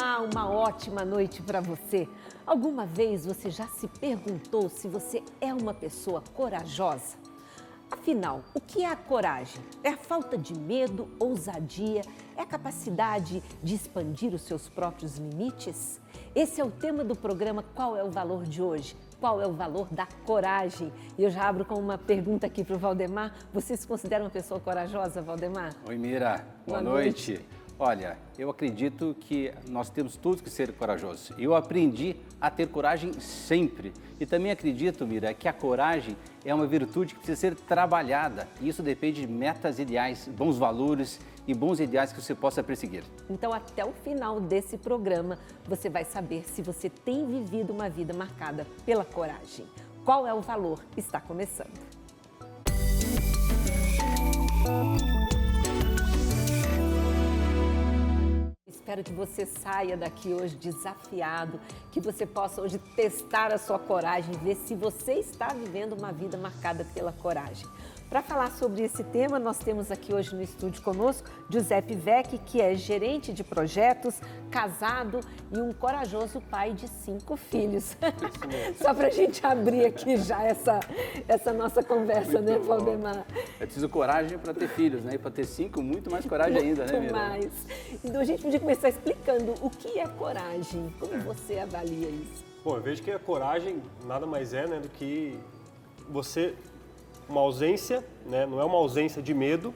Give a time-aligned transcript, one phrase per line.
[0.00, 2.08] Olá, uma ótima noite para você.
[2.46, 7.16] Alguma vez você já se perguntou se você é uma pessoa corajosa?
[7.90, 9.60] Afinal, o que é a coragem?
[9.82, 12.02] É a falta de medo, ousadia?
[12.36, 16.00] É a capacidade de expandir os seus próprios limites?
[16.32, 18.96] Esse é o tema do programa Qual é o Valor de hoje?
[19.18, 20.92] Qual é o valor da coragem?
[21.18, 23.34] E eu já abro com uma pergunta aqui para o Valdemar.
[23.52, 25.74] Você se considera uma pessoa corajosa, Valdemar?
[25.88, 26.46] Oi, Mira.
[26.64, 27.32] Boa, Boa noite.
[27.32, 27.57] noite.
[27.80, 31.30] Olha, eu acredito que nós temos todos que ser corajosos.
[31.38, 33.92] Eu aprendi a ter coragem sempre.
[34.18, 38.48] E também acredito, Mira, que a coragem é uma virtude que precisa ser trabalhada.
[38.60, 43.04] E isso depende de metas ideais, bons valores e bons ideais que você possa perseguir.
[43.30, 48.12] Então, até o final desse programa, você vai saber se você tem vivido uma vida
[48.12, 49.66] marcada pela coragem.
[50.04, 50.82] Qual é o valor?
[50.96, 51.78] Está começando.
[54.66, 55.07] Música
[58.88, 61.60] espero que você saia daqui hoje desafiado,
[61.92, 66.38] que você possa hoje testar a sua coragem, ver se você está vivendo uma vida
[66.38, 67.66] marcada pela coragem.
[68.08, 72.58] Para falar sobre esse tema, nós temos aqui hoje no estúdio conosco Giuseppe Vec, que
[72.58, 74.18] é gerente de projetos,
[74.50, 75.20] casado
[75.52, 77.94] e um corajoso pai de cinco filhos.
[78.80, 80.80] Só para a gente abrir aqui já essa,
[81.28, 83.26] essa nossa conversa, né, muito né, Valdemar?
[83.60, 85.16] É preciso coragem para ter filhos, né?
[85.16, 87.52] E para ter cinco, muito mais coragem ainda, né, Muito mais.
[88.02, 90.90] Então a gente podia começar explicando o que é coragem.
[90.98, 91.18] Como é.
[91.18, 92.42] você avalia isso?
[92.64, 95.38] Bom, eu vejo que a coragem nada mais é né, do que
[96.08, 96.54] você
[97.28, 98.46] uma ausência, né?
[98.46, 99.74] não é uma ausência de medo,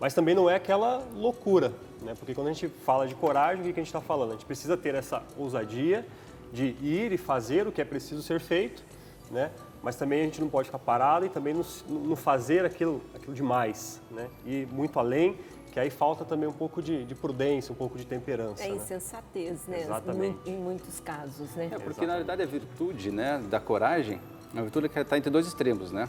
[0.00, 2.14] mas também não é aquela loucura, né?
[2.18, 4.30] porque quando a gente fala de coragem, o que a gente está falando?
[4.30, 6.06] A gente precisa ter essa ousadia
[6.52, 8.82] de ir e fazer o que é preciso ser feito,
[9.30, 9.50] né?
[9.82, 14.00] mas também a gente não pode ficar parado e também não, fazer aquilo, aquilo demais,
[14.10, 14.28] né?
[14.46, 15.36] e muito além,
[15.72, 18.62] que aí falta também um pouco de, de prudência, um pouco de temperança.
[18.62, 18.76] É né?
[18.76, 19.80] insensatez, né?
[19.80, 20.38] Exatamente.
[20.46, 21.64] Em, em muitos casos, né?
[21.64, 22.06] É, porque Exatamente.
[22.06, 24.20] na verdade a virtude né, da coragem,
[24.54, 26.08] a virtude é que está entre dois extremos, né?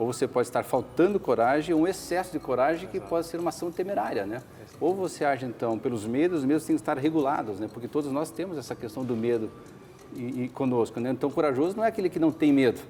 [0.00, 3.50] Ou você pode estar faltando coragem, ou um excesso de coragem que pode ser uma
[3.50, 4.42] ação temerária, né?
[4.80, 7.68] Ou você age então pelos medos, os medos têm que estar regulados, né?
[7.70, 9.50] Porque todos nós temos essa questão do medo
[10.16, 11.10] e, e conosco, né?
[11.10, 12.80] Então, corajoso não é aquele que não tem medo,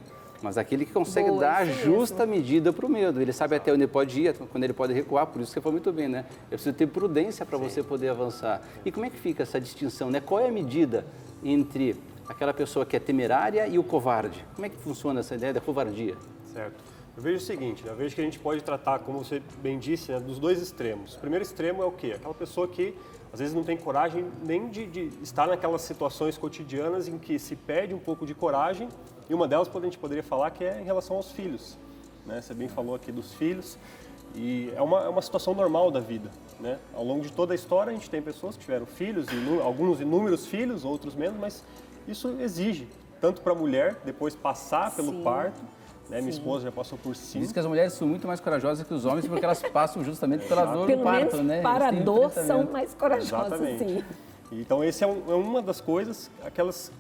[0.41, 2.41] mas aquele que consegue Boa, dar a justa mesmo.
[2.41, 3.21] medida para o medo.
[3.21, 5.61] Ele sabe até onde ele pode ir, quando ele pode recuar, por isso que você
[5.61, 6.25] foi muito bem, né?
[6.45, 8.63] Eu preciso ter prudência para você poder avançar.
[8.85, 10.21] E como é que fica essa distinção, né?
[10.21, 11.05] Qual é a medida
[11.43, 11.97] entre
[12.29, 14.47] aquela pessoa que é temerária e o covarde?
[14.55, 16.15] Como é que funciona essa ideia da covardia?
[16.53, 16.90] Certo.
[17.21, 17.93] Eu vejo o seguinte, né?
[17.93, 21.17] eu vejo que a gente pode tratar, como você bem disse, né, dos dois extremos.
[21.17, 22.15] O primeiro extremo é o quê?
[22.17, 22.95] Aquela pessoa que
[23.31, 27.55] às vezes não tem coragem nem de, de, estar naquelas situações cotidianas em que se
[27.55, 28.89] pede um pouco de coragem,
[29.29, 31.77] e uma delas a gente poderia falar que é em relação aos filhos.
[32.25, 32.41] Né?
[32.41, 33.77] Você bem falou aqui dos filhos,
[34.35, 36.31] e é uma, é uma situação normal da vida.
[36.59, 36.79] Né?
[36.95, 39.27] Ao longo de toda a história, a gente tem pessoas que tiveram filhos,
[39.63, 41.63] alguns inúmeros filhos, outros menos, mas
[42.09, 42.89] isso exige,
[43.21, 45.23] tanto para a mulher, depois passar pelo Sim.
[45.23, 45.61] parto,
[46.11, 46.21] né?
[46.21, 47.45] Minha esposa já passou por cinco.
[47.45, 50.47] Diz que as mulheres são muito mais corajosas que os homens porque elas passam justamente
[50.47, 51.63] pela dor Pelo do parto, menos né?
[51.63, 53.85] Para a dor são mais corajosas, Exatamente.
[53.85, 54.05] sim.
[54.53, 56.91] Então, esse é, um, é, uma das coisas, aquelas,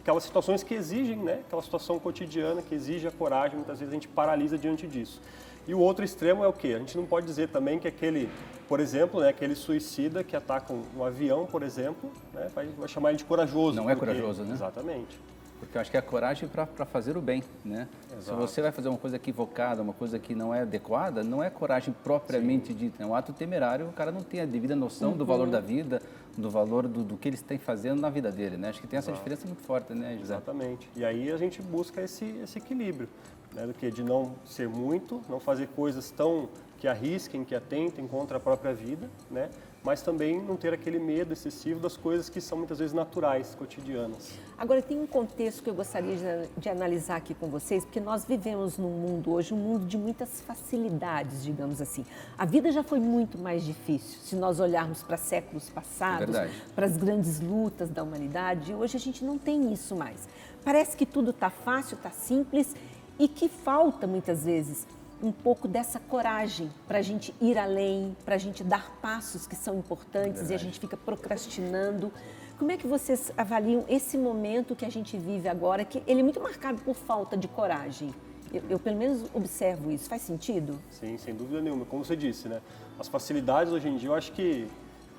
[0.00, 1.40] aquelas situações que exigem, né?
[1.46, 5.20] Aquela situação cotidiana que exige a coragem, muitas vezes a gente paralisa diante disso.
[5.68, 6.74] E o outro extremo é o quê?
[6.74, 8.28] A gente não pode dizer também que aquele,
[8.68, 12.88] por exemplo, né, aquele suicida que ataca um, um avião, por exemplo, né, vai, vai,
[12.88, 13.76] chamar ele de corajoso.
[13.76, 14.10] Não é porque...
[14.10, 14.54] é corajoso, né?
[14.54, 15.18] Exatamente.
[15.60, 17.88] Porque eu acho que é a coragem para fazer o bem, né?
[18.10, 18.24] Exato.
[18.24, 21.48] Se você vai fazer uma coisa equivocada, uma coisa que não é adequada, não é
[21.48, 22.74] coragem propriamente Sim.
[22.74, 25.16] dita, é um ato temerário, o cara não tem a devida noção uhum.
[25.16, 26.02] do valor da vida,
[26.36, 28.68] do valor do, do, que ele está fazendo na vida dele, né?
[28.68, 29.18] Acho que tem essa Exato.
[29.18, 30.34] diferença muito forte, né, José?
[30.34, 30.90] Exatamente.
[30.96, 33.08] E aí a gente busca esse, esse equilíbrio,
[33.54, 33.66] né?
[33.66, 36.48] Do que de não ser muito, não fazer coisas tão
[36.78, 39.48] que arrisquem, que atentem contra a própria vida, né?
[39.84, 44.32] Mas também não ter aquele medo excessivo das coisas que são muitas vezes naturais, cotidianas.
[44.56, 48.24] Agora, tem um contexto que eu gostaria de, de, analisar aqui com vocês, porque nós
[48.24, 52.06] vivemos num mundo hoje, um mundo de muitas facilidades, digamos assim.
[52.38, 56.86] A vida já foi muito mais difícil, se nós olharmos para séculos passados, é para
[56.86, 58.72] as grandes lutas da humanidade.
[58.72, 60.26] Hoje a gente não tem isso mais.
[60.64, 62.74] Parece que tudo está fácil, está simples
[63.18, 64.86] e que falta muitas vezes
[65.24, 69.56] um pouco dessa coragem para a gente ir além, para a gente dar passos que
[69.56, 72.12] são importantes e a gente fica procrastinando.
[72.58, 76.22] Como é que vocês avaliam esse momento que a gente vive agora, que ele é
[76.22, 78.14] muito marcado por falta de coragem?
[78.52, 80.08] Eu, eu, pelo menos observo isso.
[80.08, 80.78] Faz sentido?
[80.90, 81.84] Sim, sem dúvida nenhuma.
[81.84, 82.60] Como você disse, né?
[82.98, 84.68] As facilidades hoje em dia, eu acho que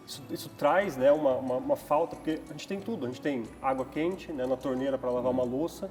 [0.08, 3.06] isso, isso traz né, uma, uma, uma, falta, porque a gente tem tudo.
[3.06, 5.90] A gente tem água quente né, na torneira para lavar uma louça,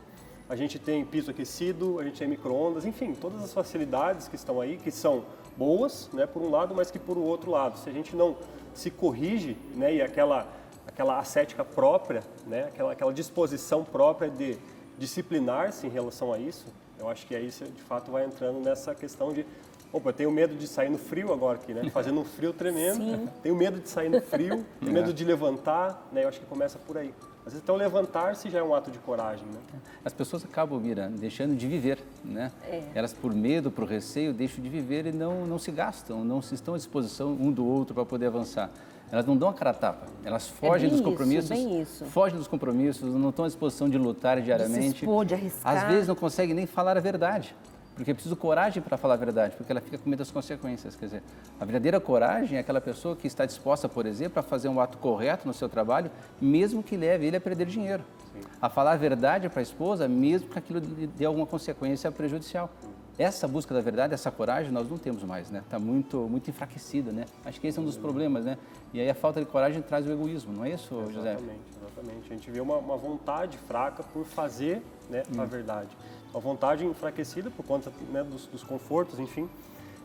[0.49, 4.61] a gente tem piso aquecido, a gente tem micro-ondas, enfim, todas as facilidades que estão
[4.61, 5.25] aí, que são
[5.57, 8.37] boas, né, por um lado, mas que por outro lado, se a gente não
[8.75, 10.47] se corrige, né, e aquela
[10.87, 12.65] aquela ascética própria, né?
[12.65, 14.57] aquela, aquela disposição própria de
[14.99, 16.67] disciplinar-se em relação a isso,
[16.99, 19.45] eu acho que aí você de fato vai entrando nessa questão de
[19.93, 21.89] Opa, eu tenho medo de sair no frio agora aqui, né?
[21.95, 22.97] Fazendo um frio tremendo.
[22.97, 23.29] Sim.
[23.45, 25.13] Tenho medo de sair no frio, tenho medo é.
[25.13, 26.25] de levantar, né?
[26.25, 27.15] Eu acho que começa por aí.
[27.47, 29.81] Às vezes, então, levantar-se já é um ato de coragem, né?
[30.03, 32.51] As pessoas acabam, Mira, deixando de viver, né?
[32.67, 32.83] É.
[32.95, 36.55] Elas, por medo, por receio, deixam de viver e não, não se gastam, não se
[36.55, 38.71] estão à disposição um do outro para poder avançar.
[39.13, 42.05] Elas não dão a cara a tapa, elas é fogem é dos compromissos, isso, isso.
[42.07, 44.81] fogem dos compromissos, não estão à disposição de lutar diariamente.
[44.81, 45.77] De se expor, de arriscar.
[45.77, 47.55] Às vezes não conseguem nem falar a verdade.
[47.95, 50.97] Porque é preciso coragem para falar a verdade, porque ela fica com medo das consequências.
[50.97, 51.23] Quer dizer,
[51.61, 54.99] a verdadeira coragem é aquela pessoa que está disposta, por exemplo, a fazer um ato
[54.99, 56.11] correto no seu trabalho,
[56.41, 58.03] mesmo que leve ele a perder dinheiro.
[58.33, 58.41] Sim.
[58.61, 62.69] A falar a verdade para a esposa, mesmo que aquilo dê alguma consequência prejudicial.
[63.17, 65.63] Essa busca da verdade, essa coragem, nós não temos mais, né?
[65.65, 67.27] Está muito, muito enfraquecida, né?
[67.45, 68.59] Acho que esse é um dos problemas, né?
[68.93, 71.31] E aí a falta de coragem traz o egoísmo, não é isso, José?
[71.31, 72.33] Exatamente, exatamente.
[72.33, 75.41] A gente vê uma, uma vontade fraca por fazer né, hum.
[75.41, 75.91] a verdade
[76.35, 79.49] a vontade enfraquecida por conta né, dos, dos, confortos, enfim,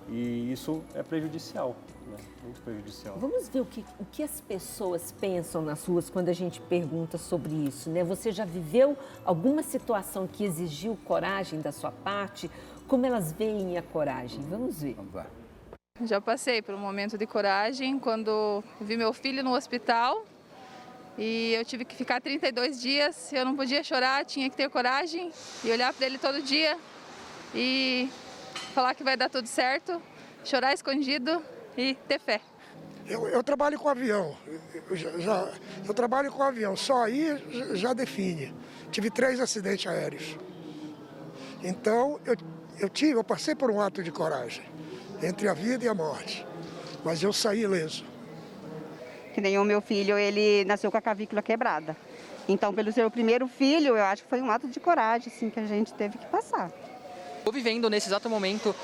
[0.08, 1.76] e isso é prejudicial,
[2.08, 2.18] né?
[2.44, 3.18] muito prejudicial.
[3.18, 7.18] Vamos ver o que, o que as pessoas pensam nas ruas quando a gente pergunta
[7.18, 8.04] sobre isso, né?
[8.04, 12.50] Você já viveu alguma situação que exigiu coragem da sua parte?
[12.88, 14.42] Como elas veem a coragem?
[14.50, 14.96] Vamos ver.
[14.96, 15.28] Vamos lá.
[16.04, 20.26] Já passei por um momento de coragem quando vi meu filho no hospital
[21.20, 25.34] e eu tive que ficar 32 dias, eu não podia chorar, tinha que ter coragem
[25.66, 26.78] e olhar para ele todo dia
[27.54, 28.10] e
[28.74, 30.02] falar que vai dar tudo certo,
[30.46, 31.44] chorar escondido
[31.78, 32.40] e ter fé.
[33.06, 34.38] Eu, eu trabalho com avião,
[34.90, 35.52] eu, já,
[35.86, 37.38] eu trabalho com avião, só aí
[37.74, 38.56] já define.
[38.90, 40.38] Tive três acidentes aéreos.
[41.62, 42.36] Então eu,
[42.80, 44.64] eu tive, eu passei por um ato de coragem
[45.22, 46.46] entre a vida e a morte,
[47.04, 48.09] mas eu saí ileso
[49.40, 51.96] que nem o meu filho, ele nasceu com a cavícula quebrada.
[52.48, 55.60] Então, pelo seu primeiro filho, eu acho que foi um ato de coragem, assim, que
[55.60, 56.70] a gente teve que passar.
[57.38, 58.76] Estou vivendo nesse exato momento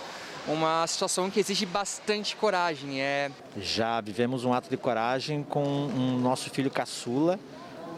[0.48, 3.02] uma situação que exige bastante coragem.
[3.02, 3.30] É...
[3.58, 7.38] Já vivemos um ato de coragem com um nosso filho caçula,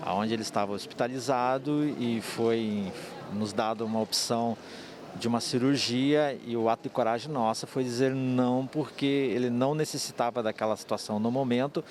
[0.07, 2.91] onde ele estava hospitalizado e foi
[3.33, 4.57] nos dado uma opção
[5.15, 9.73] de uma cirurgia e o ato de coragem nossa foi dizer não porque ele não
[9.73, 11.83] necessitava daquela situação no momento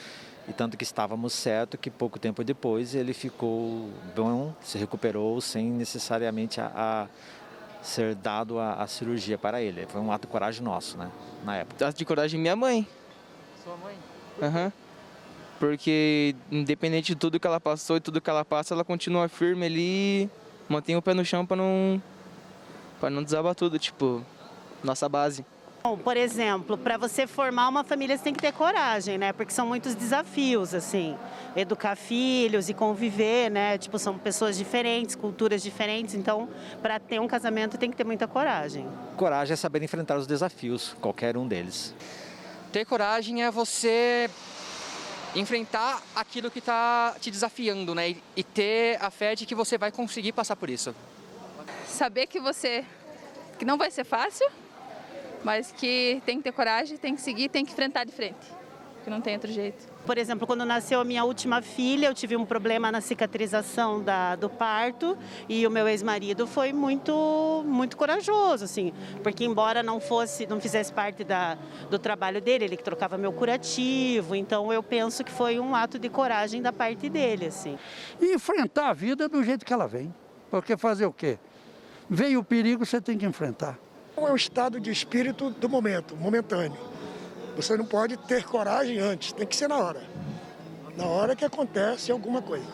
[0.49, 5.71] e tanto que estávamos certo que pouco tempo depois ele ficou bom, se recuperou sem
[5.71, 7.07] necessariamente a, a
[7.83, 9.87] ser dado a, a, cirurgia para ele.
[9.87, 11.11] Foi um ato de coragem nosso, né,
[11.45, 11.89] na época.
[11.89, 12.87] Ato de coragem minha mãe.
[13.63, 13.97] Sua mãe?
[14.41, 14.65] Aham.
[14.67, 14.73] Uhum.
[15.59, 19.65] Porque independente de tudo que ela passou e tudo que ela passa, ela continua firme
[19.65, 20.31] ali,
[20.69, 22.03] mantém o pé no chão para não
[23.01, 24.25] para não desabar tudo, tipo,
[24.83, 25.45] nossa base.
[25.95, 29.33] Por exemplo, para você formar uma família, você tem que ter coragem, né?
[29.35, 31.17] Porque são muitos desafios, assim.
[31.55, 33.77] Educar filhos e conviver, né?
[33.77, 36.15] Tipo, são pessoas diferentes, culturas diferentes.
[36.15, 36.49] Então,
[36.81, 38.89] para ter um casamento, tem que ter muita coragem.
[39.17, 41.95] Coragem é saber enfrentar os desafios, qualquer um deles.
[42.73, 44.31] Ter coragem é você
[45.35, 48.17] enfrentar aquilo que está te desafiando, né?
[48.35, 50.95] E ter a fé de que você vai conseguir passar por isso.
[51.87, 52.85] Saber que você
[53.59, 54.47] que não vai ser fácil,
[55.47, 58.53] mas que tem que ter coragem, tem que seguir, tem que enfrentar de frente,
[59.05, 59.87] que não tem outro jeito.
[60.05, 64.35] Por exemplo, quando nasceu a minha última filha, eu tive um problema na cicatrização da,
[64.35, 65.17] do parto
[65.49, 68.93] e o meu ex-marido foi muito, muito corajoso, assim,
[69.23, 71.57] porque embora não fosse, não fizesse parte da,
[71.89, 75.97] do trabalho dele, ele que trocava meu curativo, então eu penso que foi um ato
[75.97, 77.79] de coragem da parte dele, assim.
[78.21, 80.13] E enfrentar a vida do jeito que ela vem,
[80.51, 81.39] porque fazer o quê?
[82.11, 83.86] Veio o perigo, você tem que enfrentar.
[84.17, 86.79] É um estado de espírito do momento, momentâneo.
[87.55, 90.03] Você não pode ter coragem antes, tem que ser na hora.
[90.97, 92.67] Na hora que acontece alguma coisa.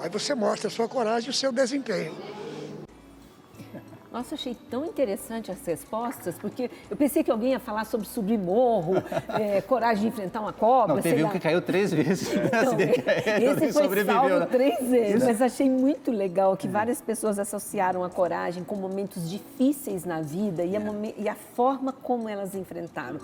[0.00, 2.14] Aí você mostra a sua coragem e o seu desempenho.
[4.16, 8.38] Nossa, achei tão interessante as respostas, porque eu pensei que alguém ia falar sobre subir
[8.38, 8.94] morro,
[9.38, 10.94] é, coragem de enfrentar uma cobra.
[10.94, 12.32] Não, teve um que caiu três vezes.
[12.32, 14.46] Então, esse foi salvo né?
[14.46, 20.06] três vezes, mas achei muito legal que várias pessoas associaram a coragem com momentos difíceis
[20.06, 21.14] na vida e a, é.
[21.18, 23.20] e a forma como elas enfrentaram.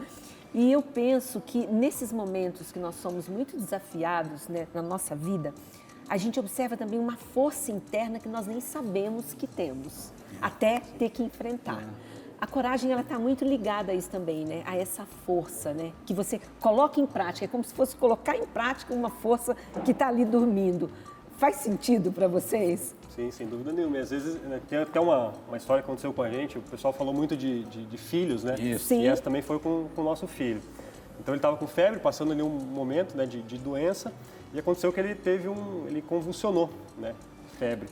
[0.53, 5.55] E eu penso que nesses momentos que nós somos muito desafiados né, na nossa vida,
[6.07, 11.11] a gente observa também uma força interna que nós nem sabemos que temos até ter
[11.11, 11.81] que enfrentar.
[11.81, 12.13] É.
[12.41, 14.65] A coragem ela está muito ligada a isso também, né?
[14.67, 15.93] A essa força, né?
[16.05, 17.45] Que você coloca em prática.
[17.45, 20.91] É como se fosse colocar em prática uma força que está ali dormindo.
[21.37, 22.97] Faz sentido para vocês?
[23.15, 23.99] Sim, sem dúvida nenhuma.
[23.99, 26.59] às vezes né, tem até uma, uma história que aconteceu com a gente.
[26.59, 28.57] O pessoal falou muito de, de, de filhos, né?
[28.59, 28.87] Isso.
[28.87, 29.03] Sim.
[29.03, 30.61] E essa também foi com, com o nosso filho.
[31.21, 34.13] Então ele estava com febre, passando ali um momento né, de, de doença.
[34.53, 37.15] E aconteceu que ele teve um, ele convulsionou, né,
[37.57, 37.89] febre.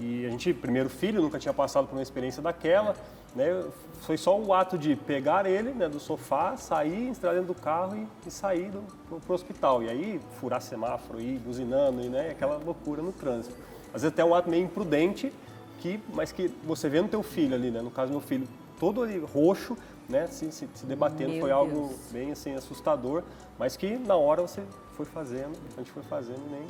[0.00, 2.94] E a gente, primeiro filho, nunca tinha passado por uma experiência daquela,
[3.34, 3.64] né?
[4.02, 7.96] Foi só o ato de pegar ele né, do sofá, sair, entrar dentro do carro
[7.96, 9.82] e, e sair do, pro, pro hospital.
[9.82, 13.54] E aí furar semáforo, ir buzinando, e, né, aquela loucura no trânsito.
[13.88, 15.32] Às vezes até um ato meio imprudente,
[15.80, 17.82] que, mas que você vê no teu filho ali, né?
[17.82, 18.46] No caso, meu filho
[18.78, 19.76] todo ali roxo,
[20.08, 20.26] né?
[20.28, 22.12] Se, se, se debatendo, Meu foi algo Deus.
[22.12, 23.22] bem assim assustador,
[23.58, 24.62] mas que na hora você
[24.92, 26.62] foi fazendo, a gente foi fazendo e nem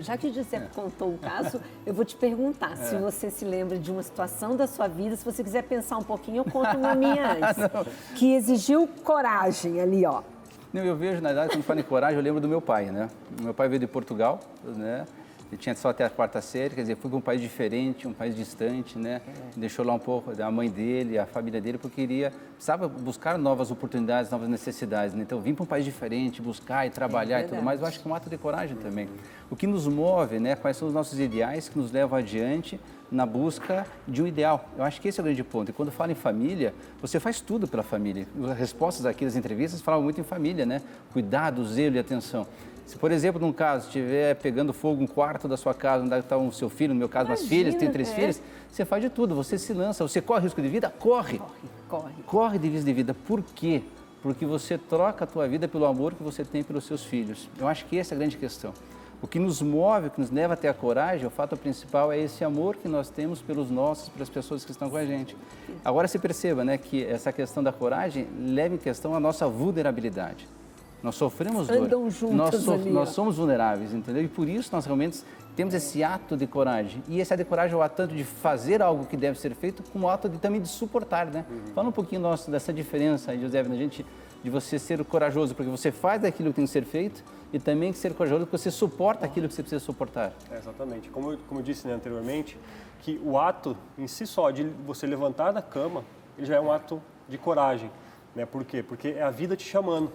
[0.00, 3.78] Já que o Giuseppe contou o caso, eu vou te perguntar se você se lembra
[3.78, 5.16] de uma situação da sua vida.
[5.16, 7.64] Se você quiser pensar um pouquinho, eu conto uma minha antes.
[8.14, 10.22] que exigiu coragem ali, ó.
[10.72, 13.08] Não, eu vejo, na verdade, quando falo em coragem, eu lembro do meu pai, né?
[13.40, 15.06] Meu pai veio de Portugal, né?
[15.50, 18.12] Ele tinha só até a quarta série, quer dizer, foi para um país diferente, um
[18.12, 19.20] país distante, né?
[19.56, 23.70] Deixou lá um pouco a mãe dele, a família dele, porque queria, precisava buscar novas
[23.70, 25.22] oportunidades, novas necessidades, né?
[25.22, 28.08] Então, vim para um país diferente, buscar e trabalhar e tudo mais, eu acho que
[28.08, 29.08] é um ato de coragem também.
[29.48, 30.56] O que nos move, né?
[30.56, 34.68] Quais são os nossos ideais que nos levam adiante na busca de um ideal.
[34.76, 35.70] Eu acho que esse é o grande ponto.
[35.70, 38.26] E quando fala em família, você faz tudo pela família.
[38.50, 40.82] As respostas aqui das entrevistas falavam muito em família, né?
[41.12, 42.46] Cuidado, zelo e atenção.
[42.86, 46.36] Se, por exemplo, num caso, estiver pegando fogo um quarto da sua casa, onde está
[46.36, 48.14] o seu filho, no meu caso, umas Imagina, filhas, tem três é.
[48.14, 50.92] filhas, você faz de tudo, você se lança, você corre risco de vida?
[50.98, 51.40] Corre!
[51.88, 52.12] Corre.
[52.24, 53.12] Corre de risco de vida.
[53.12, 53.82] Por quê?
[54.22, 57.48] Porque você troca a tua vida pelo amor que você tem pelos seus filhos.
[57.58, 58.72] Eu acho que essa é a grande questão.
[59.20, 62.18] O que nos move, o que nos leva até a coragem, o fato principal é
[62.18, 65.36] esse amor que nós temos pelos nossos, pelas pessoas que estão com a gente.
[65.84, 70.46] Agora se perceba, né, que essa questão da coragem leva em questão a nossa vulnerabilidade.
[71.06, 71.76] Nós sofremos dor.
[71.84, 74.24] Andam juntas nós, sof- ali, nós somos vulneráveis, entendeu?
[74.24, 75.22] E por isso nós realmente
[75.54, 77.00] temos esse ato de coragem.
[77.08, 79.54] E esse ato de coragem é o ato tanto de fazer algo que deve ser
[79.54, 81.44] feito, como o ato de, também de suportar, né?
[81.76, 84.04] Fala um pouquinho nosso, dessa diferença aí, José, na gente,
[84.42, 87.22] de você ser corajoso, porque você faz aquilo que tem que ser feito,
[87.52, 90.32] e também ser corajoso porque você suporta aquilo que você precisa suportar.
[90.50, 91.08] É, exatamente.
[91.10, 92.58] Como, eu- como eu disse né, anteriormente,
[93.02, 96.02] que o ato em si só de você levantar da cama,
[96.36, 97.88] ele já é um ato de coragem.
[98.34, 98.44] Né?
[98.44, 98.82] Por quê?
[98.82, 100.10] Porque é a vida te chamando.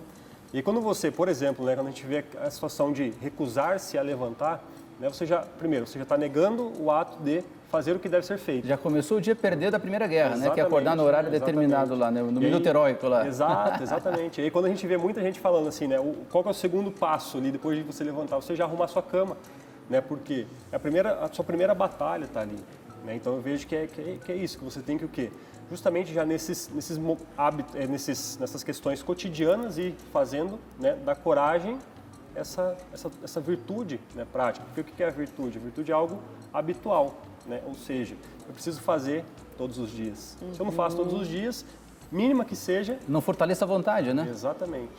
[0.53, 4.01] E quando você, por exemplo, né, quando a gente vê a situação de recusar-se a
[4.01, 4.61] levantar,
[4.99, 8.25] né, você já, primeiro, você já está negando o ato de fazer o que deve
[8.25, 8.67] ser feito.
[8.67, 10.35] Já começou o dia perder da Primeira Guerra, né?
[10.35, 11.55] Que é Exatamente, acordar no horário exatamente.
[11.55, 12.21] determinado lá, né?
[12.21, 13.25] no E minuto aí- heróico lá.
[13.25, 14.41] Exato, exatamente.
[14.41, 16.53] E aí quando a gente vê muita gente falando assim, né, o- qual é o
[16.53, 18.35] segundo passo ali depois de você levantar?
[18.35, 19.37] Você já arrumar a sua cama,
[19.89, 20.01] né?
[20.01, 22.57] Porque a primeira, a sua primeira batalha está ali.
[23.05, 23.15] Né?
[23.15, 25.09] Então eu vejo que é, que é, que é isso, que você tem que o
[25.09, 25.31] quê?
[25.71, 26.99] Justamente já nesses, nesses
[27.37, 31.79] hábitos, é, nesses, nessas questões cotidianas e fazendo né, da coragem
[32.35, 34.65] essa, essa, essa virtude né, prática.
[34.65, 35.57] Porque o que é a virtude?
[35.57, 36.19] A virtude é algo
[36.53, 37.61] habitual, né?
[37.65, 39.23] ou seja, eu preciso fazer
[39.57, 40.37] todos os dias.
[40.53, 41.65] Se eu não faço todos os dias,
[42.11, 44.27] mínima que seja, Não fortaleça a vontade, né?
[44.29, 44.91] exatamente.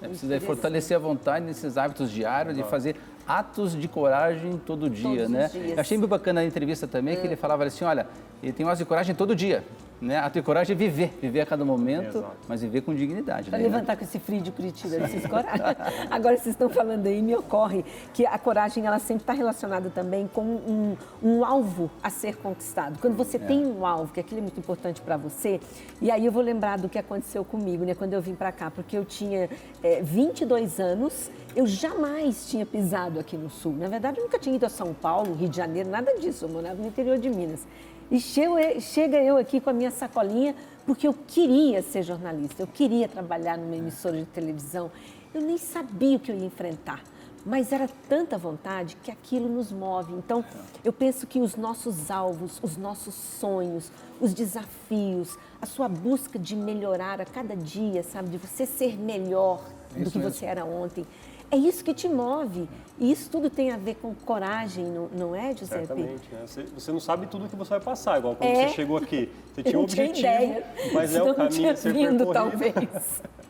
[0.00, 2.96] É preciso fortalecer a vontade nesses hábitos diários de fazer
[3.26, 5.48] atos de coragem todo dia, os né?
[5.48, 5.72] dias.
[5.72, 8.06] Eu achei muito bacana a entrevista também que ele falava assim, olha,
[8.42, 9.62] ele tem um ato de coragem todo dia,
[10.00, 10.18] né?
[10.18, 12.36] Ato de coragem é viver, viver a cada momento, Exato.
[12.48, 13.50] mas viver com dignidade.
[13.50, 13.64] Para né?
[13.64, 15.60] levantar com esse frio de Curitiba, vocês coragem.
[16.10, 20.28] Agora vocês estão falando aí, me ocorre que a coragem ela sempre está relacionada também
[20.32, 22.98] com um, um alvo a ser conquistado.
[22.98, 25.60] Quando você tem um alvo, que aquilo é muito importante para você,
[26.00, 28.70] e aí eu vou lembrar do que aconteceu comigo, né, quando eu vim para cá,
[28.70, 29.50] porque eu tinha
[29.82, 33.74] é, 22 anos, eu jamais tinha pisado aqui no Sul.
[33.76, 36.44] Na verdade, eu nunca tinha ido a São Paulo, Rio de Janeiro, nada disso.
[36.44, 37.66] Eu morava no interior de Minas.
[38.10, 43.06] E chega eu aqui com a minha sacolinha, porque eu queria ser jornalista, eu queria
[43.08, 44.90] trabalhar numa emissora de televisão.
[45.32, 47.00] Eu nem sabia o que eu ia enfrentar,
[47.46, 50.12] mas era tanta vontade que aquilo nos move.
[50.12, 50.44] Então,
[50.84, 56.56] eu penso que os nossos alvos, os nossos sonhos, os desafios, a sua busca de
[56.56, 59.62] melhorar a cada dia, sabe, de você ser melhor
[59.94, 60.32] do Isso que mesmo.
[60.32, 61.06] você era ontem.
[61.50, 62.68] É isso que te move.
[62.98, 65.86] E isso tudo tem a ver com coragem, não, não é, Giuseppe?
[65.86, 66.28] Certamente.
[66.32, 66.38] Né?
[66.46, 68.68] Você, você não sabe tudo que você vai passar, igual quando É.
[68.68, 69.28] você chegou aqui.
[69.54, 70.64] Você tinha um objetivo, ideia.
[70.92, 72.32] mas é o caminho tinha a ser vindo, percorrido.
[72.32, 73.22] talvez.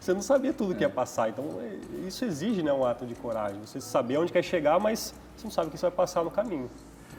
[0.00, 1.28] Você não sabia tudo que ia passar.
[1.28, 3.60] Então, é- isso exige né, um ato de coragem.
[3.64, 6.30] Você saber onde quer chegar, mas você não sabe o que você vai passar no
[6.30, 6.68] caminho.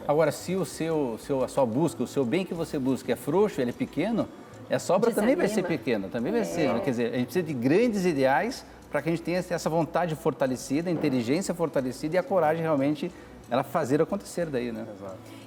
[0.07, 3.15] Agora, se o seu, seu, a sua busca, o seu bem que você busca é
[3.15, 4.27] frouxo, ele é pequeno,
[4.69, 5.77] a sobra também vai ser Desanima.
[5.77, 6.74] pequena, também vai ser.
[6.74, 6.79] né?
[6.83, 10.15] Quer dizer, a gente precisa de grandes ideais para que a gente tenha essa vontade
[10.15, 13.10] fortalecida, a inteligência fortalecida e a coragem realmente
[13.50, 14.86] ela fazer acontecer daí, né?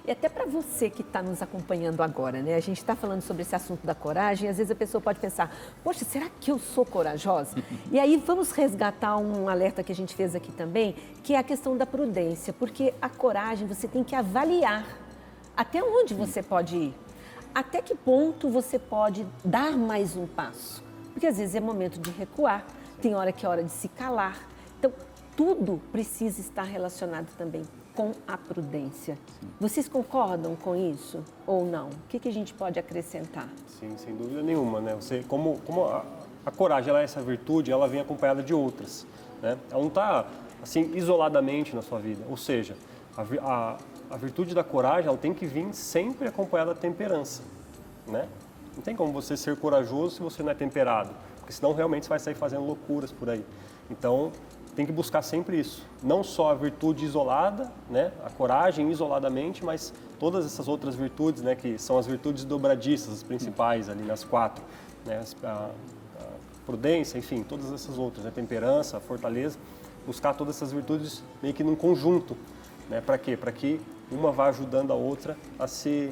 [0.07, 2.55] E até para você que está nos acompanhando agora, né?
[2.55, 5.55] A gente está falando sobre esse assunto da coragem, às vezes a pessoa pode pensar,
[5.83, 7.57] poxa, será que eu sou corajosa?
[7.91, 11.43] e aí vamos resgatar um alerta que a gente fez aqui também, que é a
[11.43, 14.87] questão da prudência, porque a coragem você tem que avaliar
[15.57, 16.95] até onde você pode ir,
[17.55, 20.85] até que ponto você pode dar mais um passo.
[21.15, 22.67] Porque às vezes é momento de recuar,
[23.05, 24.49] tem hora que é hora de se calar.
[24.79, 24.91] Então,
[25.37, 27.63] tudo precisa estar relacionado também
[27.95, 29.19] com a prudência.
[29.61, 31.89] Vocês concordam com isso ou não?
[31.89, 33.47] O que, que a gente pode acrescentar?
[33.79, 34.95] Sim, sem dúvida nenhuma, né?
[34.95, 36.03] Você, como, como a,
[36.47, 39.07] a coragem ela é essa virtude, ela vem acompanhada de outras,
[39.43, 39.59] né?
[39.71, 40.27] Ela não está
[40.63, 42.25] assim isoladamente na sua vida.
[42.31, 42.75] Ou seja,
[43.19, 43.77] a, a,
[44.13, 47.43] a virtude da coragem ela tem que vir sempre acompanhada da temperança,
[48.07, 48.27] né?
[48.75, 51.11] Não tem como você ser corajoso se você não é temperado,
[51.45, 53.45] porque senão realmente você vai sair fazendo loucuras por aí.
[53.91, 54.33] Então,
[54.75, 55.85] tem que buscar sempre isso.
[56.03, 61.55] Não só a virtude isolada, né, a coragem isoladamente, mas todas essas outras virtudes, né,
[61.55, 64.65] que são as virtudes dobradiças, as principais ali nas quatro,
[65.05, 65.71] né, a, a
[66.65, 69.59] prudência, enfim, todas essas outras, né, temperança, fortaleza,
[70.07, 72.35] buscar todas essas virtudes meio que num conjunto,
[72.89, 73.37] né, para quê?
[73.37, 73.79] Para que
[74.11, 76.11] uma vá ajudando a outra a se,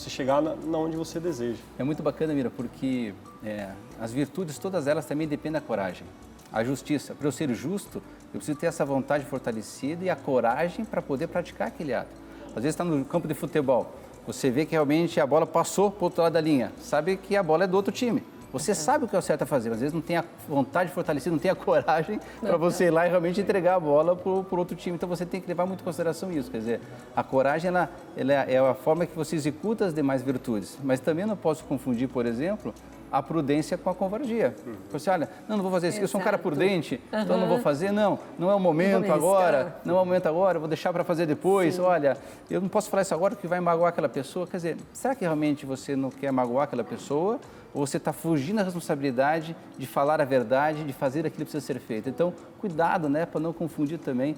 [0.00, 1.58] se chegar na, na onde você deseja.
[1.78, 3.70] É muito bacana, Mira, porque é,
[4.00, 6.06] as virtudes, todas elas também dependem da coragem
[6.54, 7.16] a justiça.
[7.16, 8.00] Para eu ser justo,
[8.32, 12.22] eu preciso ter essa vontade fortalecida e a coragem para poder praticar aquele ato.
[12.48, 13.92] Às vezes está no campo de futebol,
[14.24, 17.36] você vê que realmente a bola passou para o outro lado da linha, sabe que
[17.36, 18.22] a bola é do outro time.
[18.54, 18.74] Você é.
[18.74, 20.92] sabe o que é o certo a fazer, mas às vezes não tem a vontade
[20.92, 24.30] fortalecida, não tem a coragem para você ir lá e realmente entregar a bola para
[24.30, 24.94] o outro time.
[24.94, 26.52] Então você tem que levar muito em consideração isso.
[26.52, 26.80] Quer dizer,
[27.16, 30.78] a coragem ela, ela é a forma que você executa as demais virtudes.
[30.84, 32.72] Mas também não posso confundir, por exemplo,
[33.10, 34.54] a prudência com a covardia.
[34.64, 34.74] Uhum.
[34.90, 37.20] Você olha, não, não vou fazer isso, eu sou um cara prudente, uhum.
[37.20, 40.58] então não vou fazer, não, não é o momento agora, não é o momento agora,
[40.58, 41.82] vou deixar para fazer depois, Sim.
[41.82, 42.16] olha,
[42.50, 44.48] eu não posso falar isso agora porque vai magoar aquela pessoa.
[44.48, 47.38] Quer dizer, será que realmente você não quer magoar aquela pessoa?
[47.74, 51.60] Ou você está fugindo da responsabilidade de falar a verdade, de fazer aquilo que precisa
[51.60, 52.08] ser feito?
[52.08, 54.36] Então, cuidado, né, para não confundir também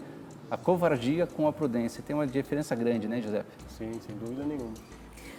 [0.50, 2.02] a covardia com a prudência.
[2.02, 3.45] Tem uma diferença grande, né, José?
[3.69, 4.73] Sim, sem dúvida nenhuma.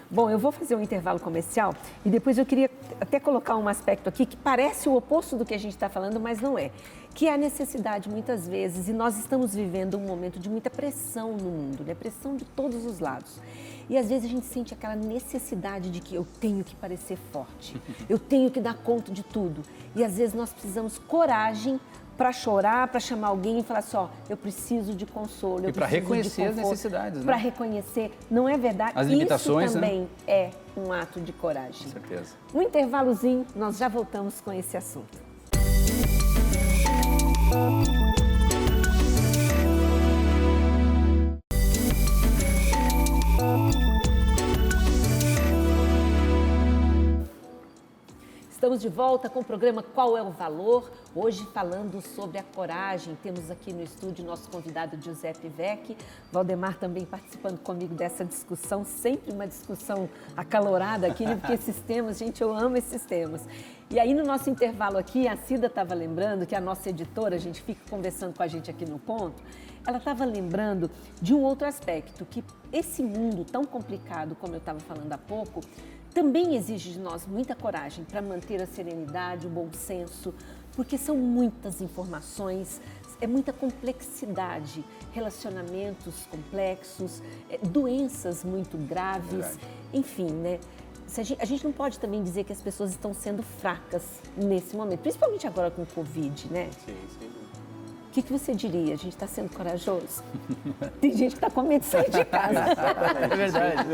[0.10, 1.76] Bom, eu vou fazer um intervalo comercial
[2.06, 5.54] e depois eu queria até colocar um aspecto aqui que parece o oposto do que
[5.54, 6.72] a gente está falando, mas não é.
[7.14, 11.36] Que é a necessidade, muitas vezes, e nós estamos vivendo um momento de muita pressão
[11.36, 11.94] no mundo, né?
[11.94, 13.42] Pressão de todos os lados.
[13.90, 17.80] E às vezes a gente sente aquela necessidade de que eu tenho que parecer forte,
[18.10, 19.62] eu tenho que dar conta de tudo.
[19.96, 21.80] E às vezes nós precisamos coragem
[22.18, 25.70] para chorar, para chamar alguém e falar assim, ó, eu preciso de consolo.
[25.70, 27.26] e para reconhecer as necessidades, né?
[27.26, 28.94] Para reconhecer, não é verdade?
[28.96, 30.08] As limitações, Isso também né?
[30.28, 31.84] é um ato de coragem.
[31.84, 32.34] Com certeza.
[32.54, 35.28] Um intervalozinho, nós já voltamos com esse assunto.
[48.58, 50.92] Estamos de volta com o programa Qual é o Valor?
[51.14, 53.16] Hoje falando sobre a coragem.
[53.22, 55.96] Temos aqui no estúdio nosso convidado Giuseppe Vecchi,
[56.32, 61.36] Valdemar também participando comigo dessa discussão, sempre uma discussão acalorada aqui, né?
[61.36, 63.48] porque esses temas, gente, eu amo esses temas.
[63.92, 67.40] E aí no nosso intervalo aqui, a Cida estava lembrando que a nossa editora, a
[67.40, 69.40] gente fica conversando com a gente aqui no ponto,
[69.86, 70.90] ela estava lembrando
[71.22, 72.44] de um outro aspecto, que
[72.74, 75.62] esse mundo tão complicado, como eu estava falando há pouco,
[76.18, 80.34] também exige de nós muita coragem para manter a serenidade, o bom senso,
[80.76, 82.82] porque são muitas informações,
[83.22, 89.60] é muita complexidade, relacionamentos complexos, é, doenças muito graves, Verdade.
[89.94, 90.60] enfim, né?
[91.16, 94.76] A gente, a gente, não pode também dizer que as pessoas estão sendo fracas nesse
[94.76, 96.68] momento, principalmente agora com o Covid, né?
[96.84, 97.37] Sim, sim
[98.18, 98.96] que, que você diria?
[98.96, 100.24] A gente está sendo corajoso?
[101.00, 102.66] Tem gente que está com medo de sair de casa.
[103.22, 103.90] É verdade.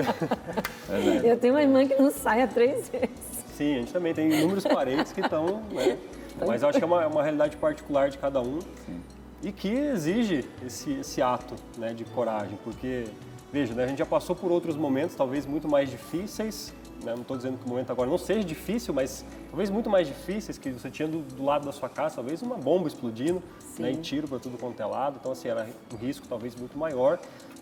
[1.28, 3.44] Eu tenho uma irmã que não sai há três vezes.
[3.54, 5.98] Sim, a gente também tem inúmeros parentes que estão, né?
[6.46, 9.02] Mas eu acho que é uma, é uma realidade particular de cada um Sim.
[9.44, 13.06] e que exige esse, esse ato né, de coragem, porque,
[13.52, 17.14] veja, né, a gente já passou por outros momentos, talvez muito mais difíceis, né?
[17.14, 20.58] não estou dizendo que o momento agora não seja difícil, mas talvez muito mais difíceis,
[20.58, 23.42] que você tinha do, do lado da sua casa, talvez uma bomba explodindo,
[23.78, 23.92] né?
[23.92, 27.20] e tiro para tudo quanto é lado, então assim, era um risco talvez muito maior,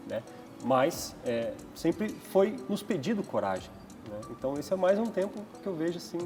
[0.08, 0.22] né?
[0.64, 3.70] mas é, sempre foi nos pedido coragem.
[4.10, 4.20] Né?
[4.32, 6.20] Então esse é mais um tempo que eu vejo assim.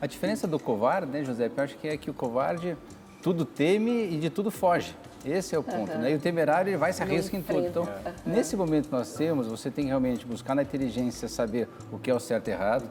[0.00, 2.76] A diferença do covarde, né, José, eu acho que é que o covarde
[3.22, 4.94] tudo teme e de tudo foge.
[5.24, 5.98] Esse é o ponto, uhum.
[5.98, 6.12] né?
[6.12, 7.66] E o temerário ele vai se arrisca em tudo.
[7.66, 8.12] Então, uhum.
[8.32, 12.10] nesse momento que nós temos, você tem que realmente buscar na inteligência saber o que
[12.10, 12.88] é o certo e errado,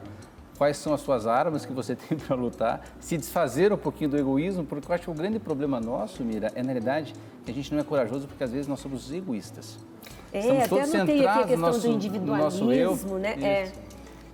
[0.58, 4.18] quais são as suas armas que você tem para lutar, se desfazer um pouquinho do
[4.18, 7.14] egoísmo, porque eu acho que o grande problema nosso, Mira, é na realidade
[7.44, 9.78] que a gente não é corajoso porque às vezes nós somos egoístas.
[10.30, 13.18] É, Estamos até todos centrados aqui a questão no nosso, do individualismo, no nosso eu,
[13.18, 13.36] né?
[13.40, 13.72] É.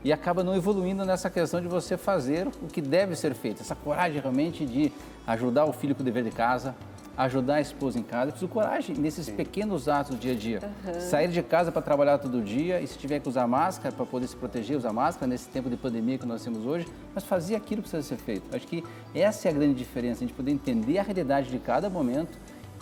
[0.02, 3.62] E acaba não evoluindo nessa questão de você fazer o que deve ser feito.
[3.62, 4.92] Essa coragem realmente de
[5.26, 6.74] ajudar o filho com o dever de casa,
[7.16, 8.26] ajudar a esposa em casa.
[8.26, 9.36] Eu preciso coragem nesses Sim.
[9.36, 10.60] pequenos atos do dia a dia.
[10.62, 11.00] Uhum.
[11.00, 14.26] Sair de casa para trabalhar todo dia e se tiver que usar máscara para poder
[14.26, 17.82] se proteger, usar máscara nesse tempo de pandemia que nós temos hoje, mas fazer aquilo
[17.82, 18.54] que precisa ser feito.
[18.54, 18.84] Acho que
[19.14, 22.36] essa é a grande diferença, a gente poder entender a realidade de cada momento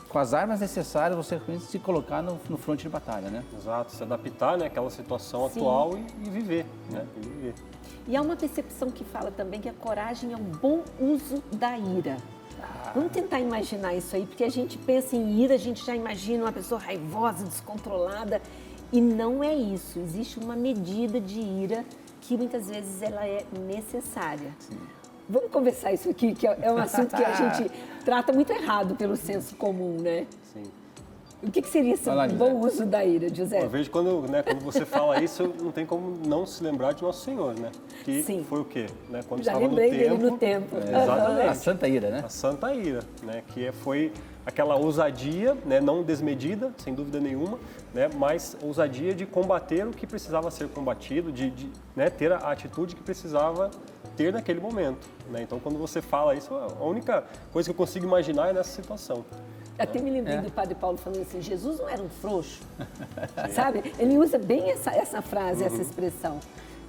[0.09, 3.43] com as armas necessárias, você se colocar no, no fronte de batalha, né?
[3.57, 5.61] Exato, se adaptar né, àquela situação Sim.
[5.61, 7.07] atual e, e viver, né?
[7.17, 7.55] E viver.
[8.07, 11.79] E há uma percepção que fala também que a coragem é um bom uso da
[11.79, 12.17] ira.
[12.95, 16.45] Vamos tentar imaginar isso aí, porque a gente pensa em ira, a gente já imagina
[16.45, 18.43] uma pessoa raivosa, descontrolada,
[18.93, 19.99] e não é isso.
[19.99, 21.85] Existe uma medida de ira
[22.21, 24.51] que muitas vezes ela é necessária.
[24.59, 24.79] Sim.
[25.29, 27.71] Vamos conversar isso aqui, que é um assunto que a gente
[28.05, 30.27] trata muito errado pelo senso comum, né?
[31.43, 33.63] O que, que seria esse Fala, bom uso da ira, José?
[33.63, 37.03] Eu vejo quando, né, quando você fala isso, não tem como não se lembrar de
[37.03, 37.73] Nosso Senhor, né?
[38.05, 38.47] Que Sim.
[38.49, 38.87] foi o quê?
[39.11, 39.21] Né?
[39.29, 40.77] Quando Já lembrei no dele no tempo.
[40.77, 41.49] É, exatamente.
[41.49, 42.23] A Santa Ira, né?
[42.25, 43.43] A Santa Ira, né?
[43.49, 44.13] Que foi
[44.47, 47.59] aquela ousadia, né, não desmedida, sem dúvida nenhuma,
[47.95, 52.39] né, mas ousadia de combater o que precisava ser combatido, de, de né, ter a
[52.39, 53.71] atitude que precisava
[54.17, 55.09] ter naquele momento.
[55.31, 55.43] Né?
[55.43, 59.25] Então, quando você fala isso, a única coisa que eu consigo imaginar é nessa situação.
[59.79, 60.41] Até me lembrei é.
[60.43, 62.61] do Padre Paulo falando assim, Jesus não era um frouxo,
[63.55, 63.93] sabe?
[63.99, 65.67] Ele usa bem essa, essa frase, uhum.
[65.67, 66.41] essa expressão.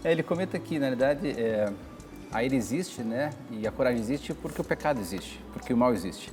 [0.04, 1.72] É, ele comenta que, na verdade, é,
[2.32, 3.32] a ira existe, né?
[3.52, 6.32] E a coragem existe porque o pecado existe, porque o mal existe.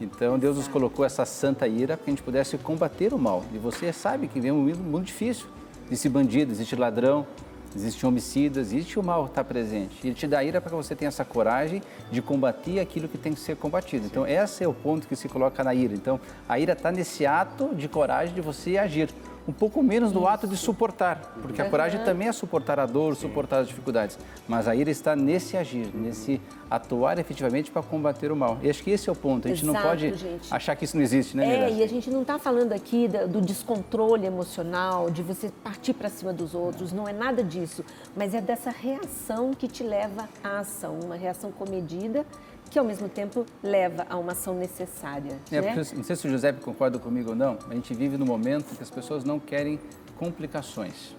[0.00, 3.44] Então Deus nos colocou essa santa ira para que a gente pudesse combater o mal.
[3.52, 5.46] E você sabe que vem um mundo muito difícil.
[5.86, 7.26] Existe bandido, existe ladrão,
[7.74, 9.96] existe homicidas, existe o mal está presente.
[10.04, 13.32] Ele te dá ira para que você tenha essa coragem de combater aquilo que tem
[13.32, 14.06] que ser combatido.
[14.06, 15.94] Então esse é o ponto que se coloca na ira.
[15.94, 19.08] Então a ira está nesse ato de coragem de você agir
[19.46, 23.16] um pouco menos do ato de suportar, porque a coragem também é suportar a dor,
[23.16, 28.36] suportar as dificuldades, mas a ira está nesse agir, nesse atuar efetivamente para combater o
[28.36, 28.58] mal.
[28.62, 30.52] E acho que esse é o ponto, a gente Exato, não pode gente.
[30.52, 33.40] achar que isso não existe, né, É, e a gente não está falando aqui do
[33.40, 37.84] descontrole emocional, de você partir para cima dos outros, não é nada disso,
[38.16, 42.24] mas é dessa reação que te leva à ação, uma reação comedida
[42.72, 45.36] que ao mesmo tempo leva a uma ação necessária.
[45.52, 45.76] É, né?
[45.94, 48.82] não sei se o José concorda comigo ou não, a gente vive num momento que
[48.82, 49.78] as pessoas não querem
[50.16, 51.14] complicações.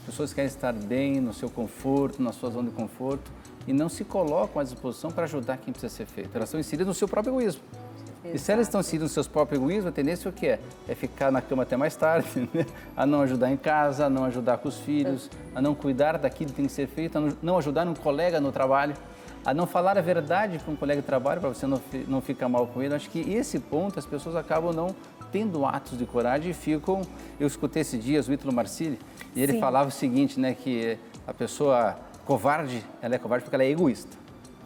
[0.00, 3.30] As pessoas querem estar bem, no seu conforto, na sua zona de conforto
[3.64, 6.34] e não se colocam à disposição para ajudar quem precisa ser feito.
[6.34, 7.62] Elas estão inseridas no seu próprio egoísmo.
[8.24, 8.34] Exato.
[8.34, 10.58] E se elas estão inseridas nos seus próprios egoísmos, a tendência é o que é?
[10.88, 12.66] É ficar na cama até mais tarde, né?
[12.96, 16.50] a não ajudar em casa, a não ajudar com os filhos, a não cuidar daquilo
[16.50, 18.96] que tem que ser feito, a não ajudar um colega no trabalho
[19.44, 22.48] a não falar a verdade para um colega de trabalho, para você não, não ficar
[22.48, 22.94] mal com ele.
[22.94, 24.94] Acho que esse ponto as pessoas acabam não
[25.30, 27.02] tendo atos de coragem e ficam.
[27.38, 28.98] Eu escutei esse dia o Ítalo Marcilli
[29.34, 29.60] e ele Sim.
[29.60, 34.16] falava o seguinte, né, que a pessoa covarde, ela é covarde porque ela é egoísta,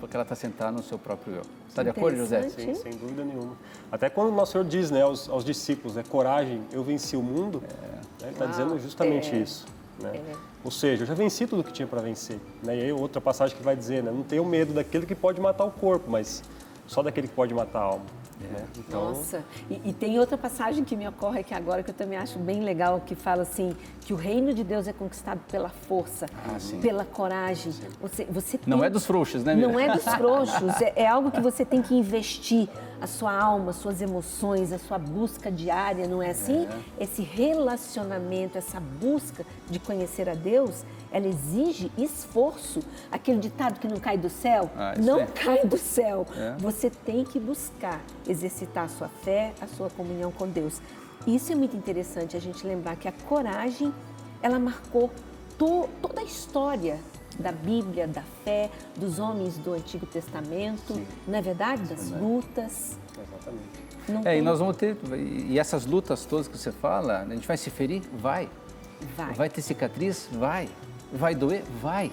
[0.01, 1.43] porque ela está sentada no seu próprio eu.
[1.69, 2.49] Está de acordo, José?
[2.51, 3.57] Sim, sem dúvida nenhuma.
[3.91, 7.23] Até quando o nosso Senhor diz né, aos, aos discípulos, né, coragem, eu venci o
[7.23, 7.87] mundo, é.
[7.87, 9.39] né, ele está dizendo justamente é.
[9.39, 9.65] isso.
[9.99, 10.17] Né?
[10.17, 10.37] É.
[10.65, 12.39] Ou seja, eu já venci tudo que tinha para vencer.
[12.63, 12.77] Né?
[12.79, 14.11] E aí outra passagem que vai dizer, né?
[14.11, 16.43] não tenho medo daquele que pode matar o corpo, mas
[16.87, 18.07] só daquele que pode matar a alma.
[18.45, 18.53] É.
[18.53, 18.67] Né?
[18.79, 19.11] Então...
[19.11, 22.39] Nossa, e, e, tem outra passagem que me ocorre aqui agora que eu também acho
[22.39, 26.57] bem legal, que fala assim, que o reino de Deus é conquistado pela força, ah,
[26.81, 27.73] pela coragem.
[28.01, 28.69] Você, você tem...
[28.69, 29.69] Não é dos frouxos, né, Mira?
[29.69, 32.69] Não é dos frouxos, é, é algo que você tem que investir
[33.01, 36.67] a sua alma, suas emoções, a sua busca diária, não é assim?
[36.99, 37.05] É.
[37.05, 42.81] Esse relacionamento, essa busca de conhecer a Deus, ela exige esforço.
[43.11, 45.27] Aquele ditado que não cai do céu, ah, não é.
[45.27, 46.27] cai do céu.
[46.35, 46.57] É.
[46.59, 50.81] Você tem que buscar exercitar a sua fé, a sua comunhão com Deus.
[51.27, 53.95] Isso é muito interessante a gente lembrar que a coragem,
[54.43, 55.11] ela marcou
[55.57, 56.99] to, toda a história
[57.39, 61.07] da Bíblia, da fé, dos homens do Antigo Testamento, Sim.
[61.27, 61.83] não é verdade?
[61.83, 62.99] Das lutas.
[63.13, 63.83] Exatamente.
[64.09, 64.39] Não é, tem...
[64.39, 67.71] e nós vamos ter, e essas lutas todas que você fala, a gente vai se
[67.71, 68.03] ferir?
[68.13, 68.49] Vai.
[69.17, 69.35] Vai.
[69.35, 70.29] Vai ter cicatriz?
[70.33, 70.69] Vai.
[71.13, 71.63] Vai doer?
[71.81, 72.11] Vai.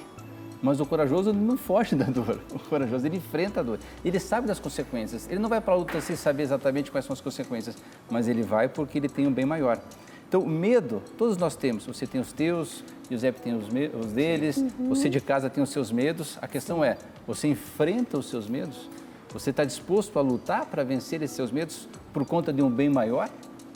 [0.61, 2.39] Mas o corajoso não foge da dor.
[2.53, 3.79] O corajoso ele enfrenta a dor.
[4.03, 5.27] Ele sabe das consequências.
[5.29, 7.77] Ele não vai para a luta sem saber exatamente quais são as consequências,
[8.09, 9.79] mas ele vai porque ele tem um bem maior.
[10.27, 11.87] Então, medo, todos nós temos.
[11.87, 13.67] Você tem os teus, Giuseppe tem os,
[13.99, 14.89] os deles, uhum.
[14.89, 16.37] você de casa tem os seus medos.
[16.41, 18.89] A questão é, você enfrenta os seus medos?
[19.33, 22.89] Você está disposto a lutar para vencer esses seus medos por conta de um bem
[22.89, 23.29] maior?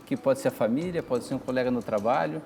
[0.06, 2.42] Que pode ser a família, pode ser um colega no trabalho,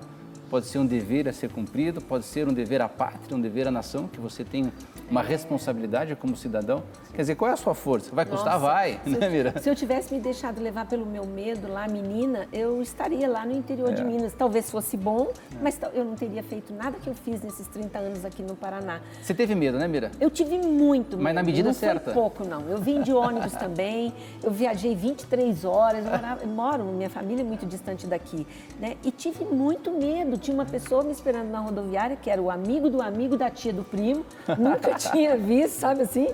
[0.48, 3.68] pode ser um dever a ser cumprido, pode ser um dever à pátria, um dever
[3.68, 4.72] à nação, que você tem
[5.10, 6.82] uma responsabilidade como cidadão.
[7.12, 8.14] Quer dizer, qual é a sua força?
[8.14, 8.54] Vai custar?
[8.54, 9.58] Nossa, vai, se né, eu, Mira?
[9.60, 13.52] Se eu tivesse me deixado levar pelo meu medo lá, menina, eu estaria lá no
[13.52, 13.94] interior é.
[13.94, 14.32] de Minas.
[14.34, 15.56] Talvez fosse bom, é.
[15.62, 19.00] mas eu não teria feito nada que eu fiz nesses 30 anos aqui no Paraná.
[19.22, 20.10] Você teve medo, né, Mira?
[20.20, 21.22] Eu tive muito medo.
[21.22, 22.12] Mas na medida não certa.
[22.12, 22.68] Foi pouco, não.
[22.68, 27.42] Eu vim de ônibus também, eu viajei 23 horas, eu, morava, eu moro, minha família
[27.42, 28.46] é muito distante daqui,
[28.78, 28.96] né?
[29.04, 30.36] E tive muito medo.
[30.36, 33.72] Tinha uma pessoa me esperando na rodoviária, que era o amigo do amigo da tia
[33.72, 34.24] do primo,
[34.58, 36.28] nunca tinha visto, sabe assim?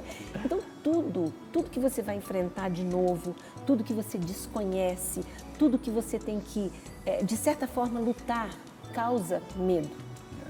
[0.44, 3.34] Então, tudo, tudo que você vai enfrentar de novo,
[3.66, 5.22] tudo que você desconhece,
[5.58, 6.72] tudo que você tem que,
[7.06, 8.50] é, de certa forma, lutar,
[8.92, 9.90] causa medo.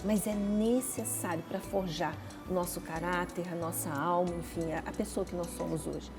[0.04, 2.14] Mas é necessário para forjar
[2.48, 6.10] o nosso caráter, a nossa alma, enfim, a pessoa que nós somos hoje.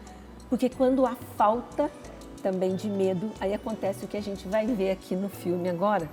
[0.49, 1.91] Porque quando há falta
[2.41, 6.09] também de medo, aí acontece o que a gente vai ver aqui no filme agora,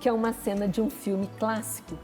[0.00, 1.96] que é uma cena de um filme clássico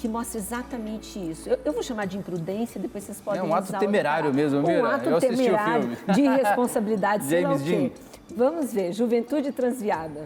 [0.00, 1.46] que mostra exatamente isso.
[1.46, 4.82] Eu, eu vou chamar de imprudência, depois vocês podem É um ato temerário mesmo, Mira.
[4.82, 6.14] Um ato eu assisti temerário o filme.
[6.14, 7.62] de irresponsabilidade, James.
[7.62, 7.90] Dean.
[8.34, 10.24] Vamos ver, Juventude Transviada.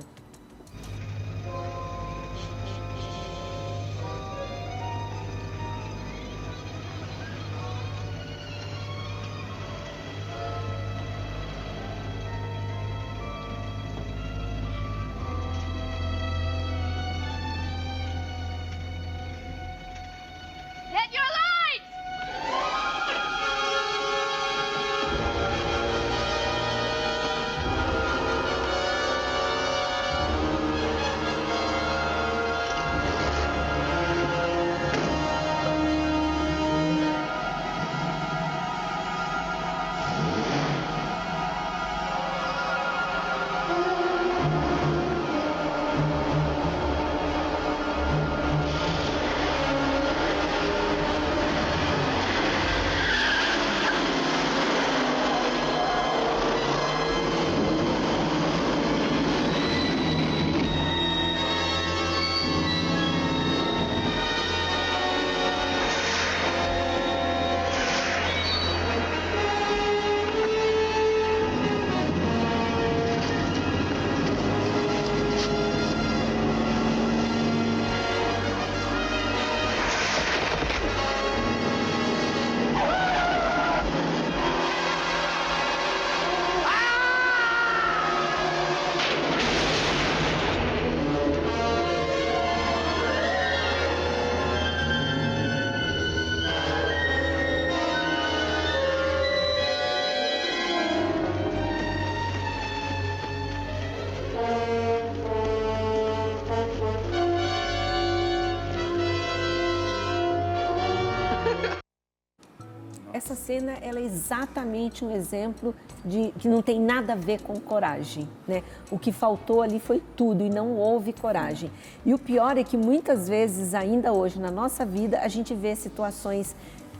[113.24, 117.58] Essa cena ela é exatamente um exemplo de que não tem nada a ver com
[117.58, 118.62] coragem, né?
[118.90, 121.70] O que faltou ali foi tudo e não houve coragem.
[122.04, 125.74] E o pior é que muitas vezes ainda hoje na nossa vida a gente vê
[125.74, 126.54] situações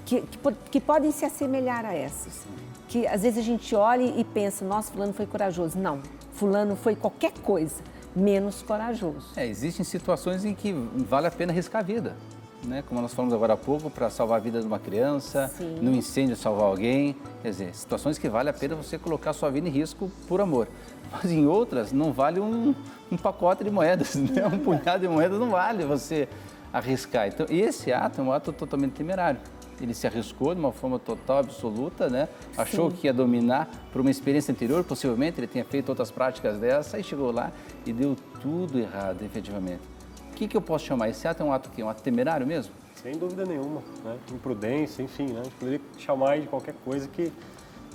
[0.07, 0.39] que, que,
[0.71, 2.47] que podem se assemelhar a essas.
[2.89, 5.79] Que às vezes a gente olha e pensa, nossa, fulano foi corajoso.
[5.79, 6.01] Não,
[6.33, 7.83] fulano foi qualquer coisa
[8.17, 9.27] menos corajoso.
[9.37, 12.17] É, existem situações em que vale a pena arriscar a vida.
[12.65, 12.83] Né?
[12.87, 15.79] Como nós falamos agora há pouco, para salvar a vida de uma criança, Sim.
[15.81, 17.17] no incêndio salvar alguém.
[17.43, 20.41] Quer dizer, situações que vale a pena você colocar a sua vida em risco por
[20.41, 20.69] amor.
[21.13, 22.75] Mas em outras, não vale um,
[23.11, 24.47] um pacote de moedas, né?
[24.47, 26.29] um punhado de moedas não vale você
[26.73, 27.29] arriscar.
[27.29, 29.41] Então, esse ato é um ato totalmente temerário.
[29.81, 32.29] Ele se arriscou de uma forma total, absoluta, né?
[32.57, 32.97] Achou Sim.
[32.97, 37.03] que ia dominar por uma experiência anterior, possivelmente ele tinha feito outras práticas dessa, e
[37.03, 37.53] chegou lá
[37.85, 39.94] e deu tudo errado, efetivamente.
[40.35, 41.09] O que, que eu posso chamar?
[41.09, 42.73] Esse ato é um ato que Um ato temerário mesmo?
[42.97, 44.19] Sem dúvida nenhuma, né?
[44.33, 45.41] Imprudência, enfim, né?
[45.41, 47.33] A gente poderia chamar de qualquer coisa que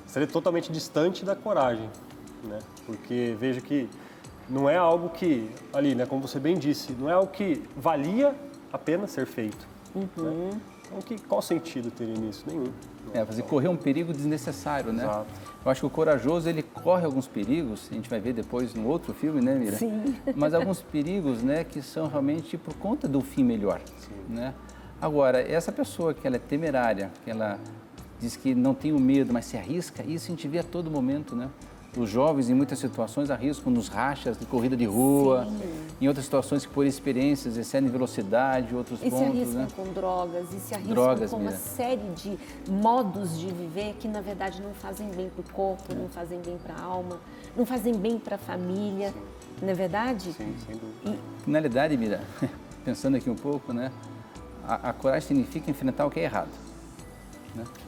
[0.07, 1.89] seria totalmente distante da coragem,
[2.45, 2.59] né?
[2.85, 3.89] Porque veja que
[4.47, 8.33] não é algo que, ali, né, como você bem disse, não é algo que valia
[8.71, 9.67] a pena ser feito.
[9.93, 10.59] Né?
[10.85, 12.45] Então, que, qual sentido teria nisso?
[12.47, 12.71] Nenhum.
[13.13, 15.03] É, fazer correr um perigo desnecessário, né?
[15.03, 15.27] Exato.
[15.65, 18.87] Eu acho que o corajoso, ele corre alguns perigos, a gente vai ver depois no
[18.87, 19.75] outro filme, né, Mira?
[19.75, 20.15] Sim.
[20.35, 23.81] Mas alguns perigos, né, que são realmente por conta do fim melhor,
[24.27, 24.53] né?
[25.01, 27.59] Agora, essa pessoa que ela é temerária, que ela
[28.19, 30.91] diz que não tem o medo, mas se arrisca, isso a gente vê a todo
[30.91, 31.49] momento, né?
[31.97, 35.47] Os jovens, em muitas situações, arriscam nos rachas de corrida de rua,
[35.99, 39.67] em outras situações que, por experiências, excedem velocidade, outros E se pontos, arriscam né?
[39.75, 42.37] com drogas, e se arriscam Drogas, com uma série de
[42.69, 46.57] modos de viver que, na verdade, não fazem bem para o corpo, não fazem bem
[46.57, 47.17] para a alma,
[47.57, 49.11] não fazem bem para a família,
[49.59, 50.31] não é verdade?
[50.33, 51.17] Sim, sem dúvida.
[51.39, 52.21] E, Finalidade, Mira,
[52.85, 53.91] pensando aqui um pouco, né?
[54.63, 56.68] A, a coragem significa enfrentar o que é errado.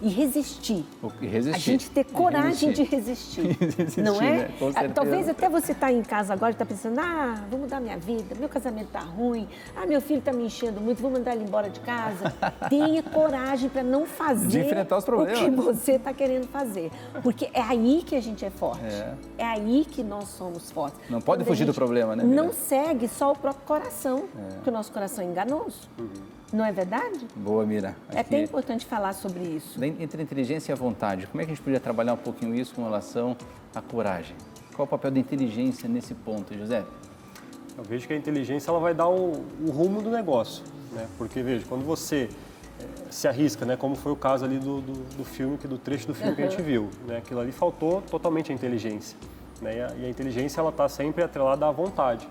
[0.02, 0.84] E resistir.
[1.20, 1.56] Que resistir.
[1.56, 3.42] A gente ter E coragem de resistir.
[3.42, 4.30] resistir, Resistir, não é?
[4.48, 4.50] né?
[4.76, 4.90] Ah.
[4.94, 8.36] Talvez até você está em casa agora e está pensando, ah, vou mudar minha vida,
[8.40, 11.70] meu casamento está ruim, ah, meu filho está me enchendo muito, vou mandar ele embora
[11.70, 12.34] de casa.
[12.70, 15.42] Tenha coragem para não fazer De enfrentar os problemas.
[15.42, 16.92] o que você está querendo fazer.
[17.24, 18.84] Porque é aí que a gente é forte.
[18.86, 19.14] É.
[19.38, 21.00] É, aí que nós somos fortes.
[21.10, 22.24] Não pode Quando fugir do problema, né?
[22.24, 24.54] Não segue só o próprio coração, É.
[24.56, 25.90] porque o nosso coração é enganoso.
[26.54, 27.26] Não é verdade?
[27.36, 27.96] Boa, Mira.
[28.14, 29.82] É até importante falar sobre isso.
[29.84, 32.54] Entre a inteligência e a vontade, como é que a gente podia trabalhar um pouquinho
[32.54, 33.38] isso com relação
[33.74, 34.36] à coragem?
[34.76, 36.84] Qual o papel da inteligência nesse ponto, José?
[37.78, 41.08] Eu vejo que a inteligência ela vai dar o, o rumo do negócio, né?
[41.18, 42.30] Porque veja, quando você
[42.80, 43.78] eh, se arrisca, né?
[43.78, 46.42] Como foi o caso ali do, do, do filme, que do trecho do filme que
[46.42, 47.18] a gente viu, né?
[47.18, 49.18] Aquilo ali faltou totalmente a inteligência,
[49.62, 49.78] né?
[49.78, 52.28] E a, e a inteligência ela está sempre atrelada à vontade,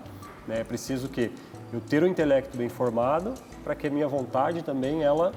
[0.47, 0.61] né?
[0.61, 1.31] É preciso que
[1.71, 5.31] eu ter o intelecto bem formado para que a minha vontade também ela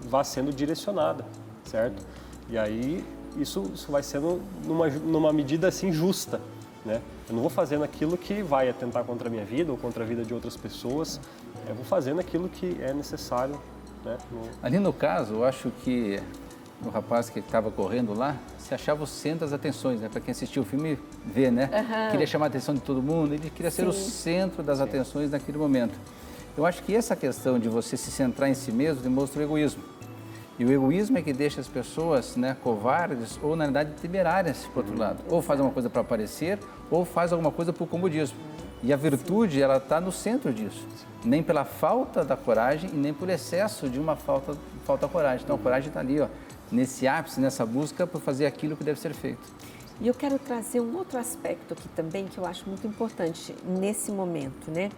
[0.00, 1.24] vá sendo direcionada,
[1.64, 2.04] certo?
[2.48, 3.04] E aí
[3.36, 6.40] isso, isso vai sendo numa, numa medida assim justa,
[6.84, 7.00] né?
[7.28, 10.06] Eu não vou fazendo aquilo que vai atentar contra a minha vida ou contra a
[10.06, 11.20] vida de outras pessoas.
[11.68, 13.54] Eu vou fazendo aquilo que é necessário.
[14.04, 14.18] Né?
[14.30, 14.40] No...
[14.62, 16.20] Ali no caso, eu acho que
[16.84, 20.08] o rapaz que estava correndo lá se achava o centro das atenções, né?
[20.08, 21.68] Para quem assistiu o filme vê, né?
[21.72, 22.10] Uhum.
[22.12, 23.88] Queria chamar a atenção de todo mundo, ele queria ser Sim.
[23.88, 25.98] o centro das atenções naquele momento.
[26.56, 29.82] Eu acho que essa questão de você se centrar em si mesmo demonstra o egoísmo.
[30.58, 34.84] E o egoísmo é que deixa as pessoas né, covardes ou, na verdade, temerárias, por
[34.84, 35.22] outro lado.
[35.30, 36.58] Ou faz alguma coisa para aparecer,
[36.90, 38.36] ou faz alguma coisa por comodismo.
[38.82, 40.86] E a virtude, ela está no centro disso.
[41.24, 45.44] Nem pela falta da coragem e nem por excesso de uma falta, falta de coragem.
[45.44, 46.28] Então, a coragem está ali, ó,
[46.70, 49.48] nesse ápice, nessa busca por fazer aquilo que deve ser feito.
[50.00, 54.10] E eu quero trazer um outro aspecto aqui também que eu acho muito importante nesse
[54.10, 54.90] momento, né?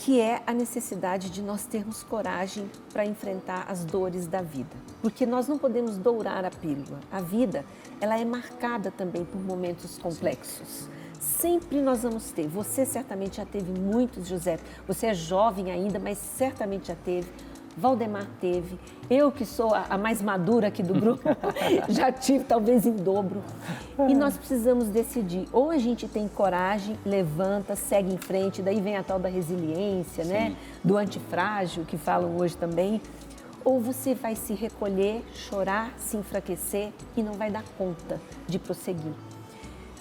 [0.00, 4.70] que é a necessidade de nós termos coragem para enfrentar as dores da vida.
[5.02, 7.00] Porque nós não podemos dourar a pílula.
[7.12, 7.66] A vida,
[8.00, 10.88] ela é marcada também por momentos complexos.
[11.20, 12.48] Sempre nós vamos ter.
[12.48, 14.58] Você certamente já teve muitos, José.
[14.88, 17.28] Você é jovem ainda, mas certamente já teve
[17.76, 18.78] Valdemar teve,
[19.08, 21.22] eu que sou a, a mais madura aqui do grupo,
[21.88, 23.42] já tive talvez em dobro.
[24.08, 28.96] E nós precisamos decidir, ou a gente tem coragem, levanta, segue em frente, daí vem
[28.96, 30.30] a tal da resiliência, né?
[30.30, 30.50] Sim.
[30.50, 30.56] né?
[30.82, 33.00] Do antifrágil, que falam hoje também,
[33.64, 39.12] ou você vai se recolher, chorar, se enfraquecer e não vai dar conta de prosseguir.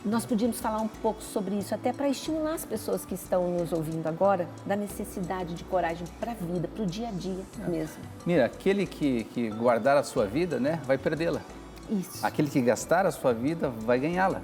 [0.06, 3.74] Nós podíamos falar um pouco sobre isso, até para estimular as pessoas que estão nos
[3.74, 7.98] ouvindo agora, da necessidade de coragem para a vida, para o dia a dia mesmo.
[8.26, 11.42] Mira, aquele que, que guardar a sua vida, né, vai perdê-la.
[11.90, 12.26] Isso.
[12.26, 14.42] Aquele que gastar a sua vida, vai ganhá-la.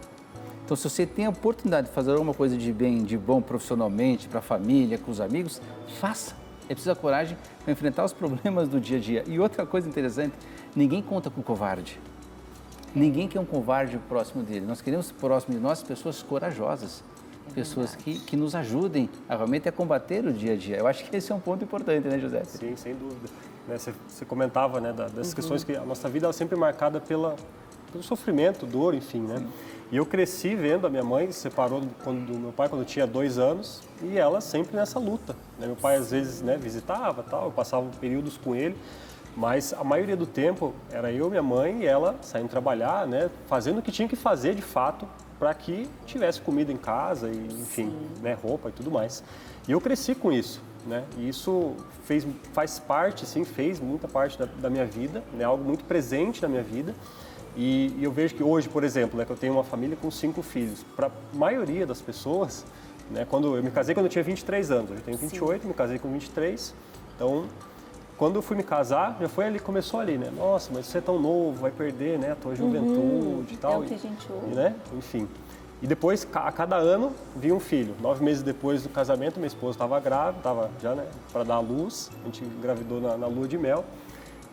[0.65, 4.28] Então, se você tem a oportunidade de fazer alguma coisa de bem, de bom profissionalmente,
[4.28, 5.62] para a família, com os amigos,
[6.02, 6.36] faça.
[6.68, 9.24] É preciso coragem para enfrentar os problemas do dia a dia.
[9.26, 10.34] E outra coisa interessante,
[10.76, 11.98] ninguém conta com covarde.
[12.95, 14.65] Ninguém quer um covarde próximo dele.
[14.65, 17.03] Nós queremos próximo de nós pessoas corajosas,
[17.49, 20.77] é pessoas que, que nos ajudem a realmente a combater o dia a dia.
[20.77, 22.43] Eu acho que esse é um ponto importante, né, José?
[22.45, 23.29] Sim, sem dúvida.
[23.67, 25.36] Né, você, você, comentava né, das uhum.
[25.36, 27.36] questões que a nossa vida é sempre marcada pela,
[27.91, 29.39] pelo sofrimento, dor, enfim, né?
[29.39, 29.47] Sim.
[29.91, 32.88] E eu cresci vendo a minha mãe se separou quando, do meu pai quando eu
[32.88, 35.36] tinha dois anos e ela sempre nessa luta.
[35.60, 35.67] Né?
[35.67, 38.75] Meu pai às vezes né, visitava, tal, eu passava períodos com ele
[39.36, 43.80] mas a maioria do tempo era eu, minha mãe e ela saindo trabalhar, né, fazendo
[43.80, 47.93] o que tinha que fazer de fato para que tivesse comida em casa e, enfim,
[48.21, 49.24] né, roupa e tudo mais.
[49.67, 51.04] E eu cresci com isso, né?
[51.17, 51.74] E isso
[52.06, 55.43] fez, faz parte, sim, fez muita parte da, da minha vida, né?
[55.43, 56.93] Algo muito presente na minha vida.
[57.56, 60.12] E, e, eu vejo que hoje, por exemplo, né, que eu tenho uma família com
[60.12, 60.86] cinco filhos.
[60.95, 62.65] Para a maioria das pessoas,
[63.10, 65.67] né, quando eu me casei quando eu tinha 23 anos, hoje eu tenho 28, sim.
[65.67, 66.74] me casei com 23.
[67.15, 67.45] Então,
[68.17, 70.32] quando eu fui me casar, já foi ali, começou ali, né?
[70.36, 73.73] Nossa, mas você é tão novo, vai perder, né, a tua juventude uhum, e tal.
[73.73, 74.56] É o que a gente ouve.
[74.56, 74.75] Né?
[74.97, 75.28] Enfim.
[75.82, 77.93] E depois, a cada ano, vinha um filho.
[78.01, 81.60] Nove meses depois do casamento, minha esposa estava grávida, estava já, né, para dar a
[81.60, 82.10] luz.
[82.21, 83.84] A gente engravidou na, na, lua de mel.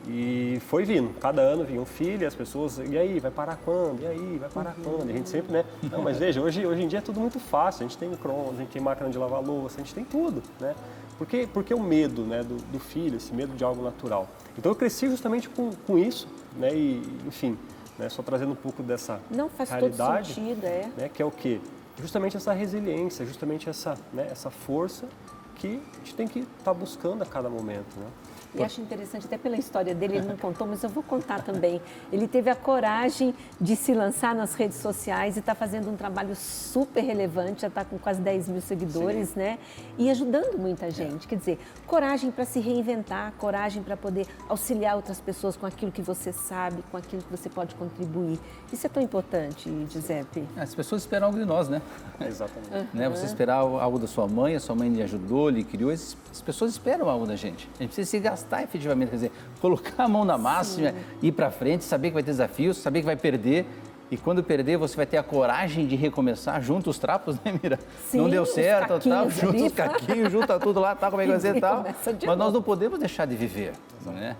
[0.09, 1.15] E foi vindo.
[1.21, 4.03] Cada ano vinha um filho e as pessoas, e aí, vai parar quando?
[4.03, 4.83] E aí, vai parar uhum.
[4.83, 5.09] quando?
[5.09, 5.65] E a gente sempre, né?
[5.93, 7.87] Não, mas veja, hoje, hoje em dia é tudo muito fácil.
[7.87, 10.43] A gente tem micro-ondas, a gente tem máquina de lavar louça, a gente tem tudo,
[10.59, 10.75] né?
[11.23, 14.29] Por que, porque o medo né, do, do, filho, esse medo de algo natural?
[14.59, 17.57] Então eu cresci justamente com, com isso, né, e, enfim,
[17.97, 20.91] né, só trazendo um pouco dessa Não faz realidade, todo sentido, é.
[20.97, 21.61] Né, que é o quê?
[22.01, 25.07] Justamente essa resiliência, justamente essa, né, essa força
[25.55, 28.01] que a gente tem que estar tá buscando a cada momento.
[28.01, 28.07] Né?
[28.55, 31.81] E acho interessante, até pela história dele, ele não contou, mas eu vou contar também.
[32.13, 36.37] Ele teve a coragem de se lançar nas redes sociais e está fazendo um trabalho
[36.37, 39.41] super relevante, já está com quase 10 mil seguidores, Sim.
[39.41, 39.59] né?
[39.97, 41.27] E ajudando muita gente.
[41.27, 41.29] É.
[41.31, 46.03] Quer dizer, coragem para se reinventar, coragem para poder auxiliar outras pessoas com aquilo que
[46.03, 48.39] você sabe, com aquilo que você pode contribuir.
[48.71, 50.45] Isso é tão importante, Giuseppe.
[50.57, 51.81] As pessoas esperam algo de nós, né?
[52.21, 52.73] Exatamente.
[52.73, 52.83] Uhum.
[52.93, 53.09] Né?
[53.09, 56.73] Você esperar algo da sua mãe, a sua mãe lhe ajudou, lhe criou, as pessoas
[56.73, 57.69] esperam algo da gente.
[57.77, 60.95] A gente precisa se gastar gastar efetivamente, quer dizer, colocar a mão na massa, Sim.
[61.23, 63.67] ir para frente, saber que vai ter desafios, saber que vai perder.
[64.11, 67.79] E quando perder, você vai ter a coragem de recomeçar, junta os trapos, né, Mira?
[68.11, 71.31] Sim, não deu certo, tal, junta os caquinhos, junta tudo lá, tal, como é que
[71.31, 71.83] vai ser E tal.
[71.83, 72.53] Mas nós novo.
[72.53, 73.73] não podemos deixar de viver,
[74.05, 74.37] né?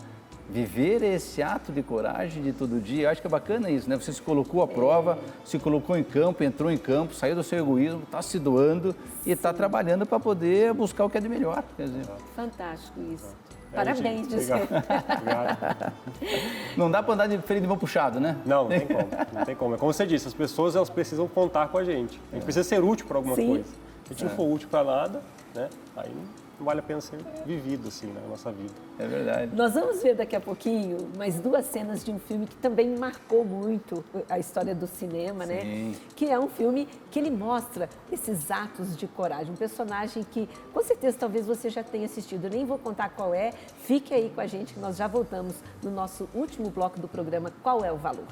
[0.51, 3.97] Viver esse ato de coragem de todo dia, eu acho que é bacana isso, né?
[3.97, 7.59] Você se colocou à prova, se colocou em campo, entrou em campo, saiu do seu
[7.61, 8.95] egoísmo, está se doando
[9.25, 11.65] e está trabalhando para poder buscar o que é de melhor.
[11.79, 12.05] Quer dizer,
[12.37, 13.35] Fantástico isso.
[13.73, 14.63] É, Parabéns, Gisele.
[14.63, 15.93] obrigado.
[16.77, 18.37] não dá para andar de freio de mão puxado, né?
[18.45, 19.09] Não, não tem como.
[19.33, 19.75] Não tem como.
[19.75, 22.21] É como você disse, as pessoas elas precisam contar com a gente.
[22.31, 23.49] A gente precisa ser útil para alguma Sim.
[23.49, 23.65] coisa.
[23.65, 23.73] Se
[24.07, 24.29] a gente É.
[24.29, 25.23] não for útil para nada,
[25.55, 25.69] né?
[25.97, 26.23] Aí não
[26.61, 28.73] vale a pena ser vivido assim na nossa vida.
[28.99, 29.55] É verdade.
[29.55, 33.45] Nós vamos ver daqui a pouquinho mais duas cenas de um filme que também marcou
[33.45, 35.61] muito a história do cinema, né?
[35.61, 35.97] Sim.
[36.15, 39.53] Que é um filme que ele mostra esses atos de coragem.
[39.53, 42.45] Um personagem que, com certeza, talvez você já tenha assistido.
[42.45, 43.53] Eu nem vou contar qual é.
[43.83, 47.53] Fique aí com a gente que nós já voltamos no nosso último bloco do programa
[47.63, 48.27] Qual é o Valor?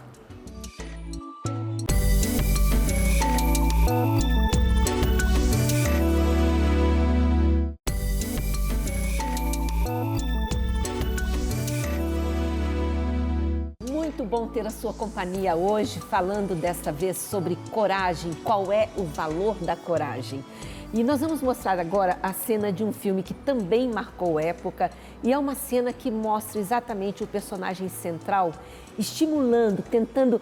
[14.53, 19.76] Ter a sua companhia hoje, falando desta vez sobre coragem, qual é o valor da
[19.76, 20.44] coragem.
[20.92, 24.90] E nós vamos mostrar agora a cena de um filme que também marcou época
[25.22, 28.53] e é uma cena que mostra exatamente o personagem central
[28.98, 30.40] estimulando, tentando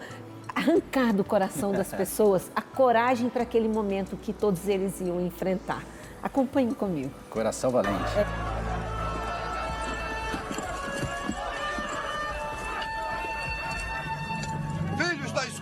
[0.55, 5.83] arrancar do coração das pessoas a coragem para aquele momento que todos eles iam enfrentar.
[6.21, 7.11] Acompanhe comigo.
[7.29, 8.09] Coração valente.
[8.11, 8.68] Filhos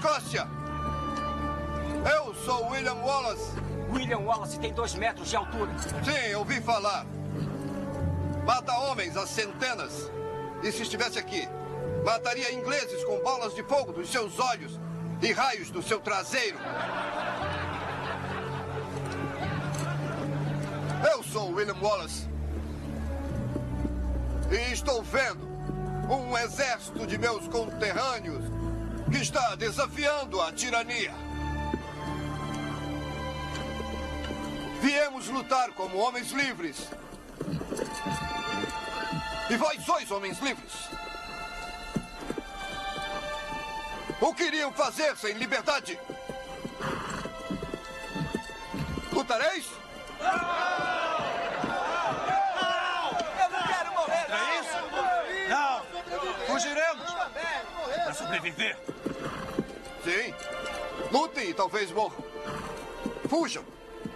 [0.07, 0.47] Escócia!
[2.15, 3.51] Eu sou William Wallace.
[3.91, 5.69] William Wallace tem dois metros de altura.
[5.79, 7.05] Sim, ouvi falar.
[8.45, 10.09] Mata homens a centenas.
[10.63, 11.45] E se estivesse aqui,
[12.05, 14.79] mataria ingleses com bolas de fogo dos seus olhos
[15.21, 16.57] e raios do seu traseiro.
[21.11, 22.29] Eu sou William Wallace.
[24.49, 25.45] E estou vendo
[26.09, 28.45] um exército de meus conterrâneos
[29.11, 31.13] que está desafiando a tirania.
[34.81, 36.89] Viemos lutar como homens livres.
[39.49, 40.73] E vós sois homens livres.
[44.19, 45.97] O que iriam fazer sem liberdade?
[49.11, 49.65] Lutareis?
[53.39, 54.27] Eu não quero morrer!
[54.29, 54.77] É isso?
[55.49, 55.85] Não!
[56.47, 56.86] Fugiremos!
[58.17, 58.75] Sobreviver.
[60.03, 60.33] Sim.
[61.11, 62.23] Lutem e talvez morram.
[63.29, 63.63] Fujam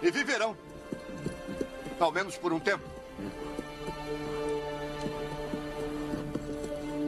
[0.02, 0.56] e viverão.
[2.00, 2.82] Ao menos por um tempo.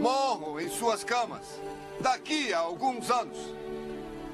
[0.01, 1.61] Morram em suas camas
[1.99, 3.39] daqui a alguns anos.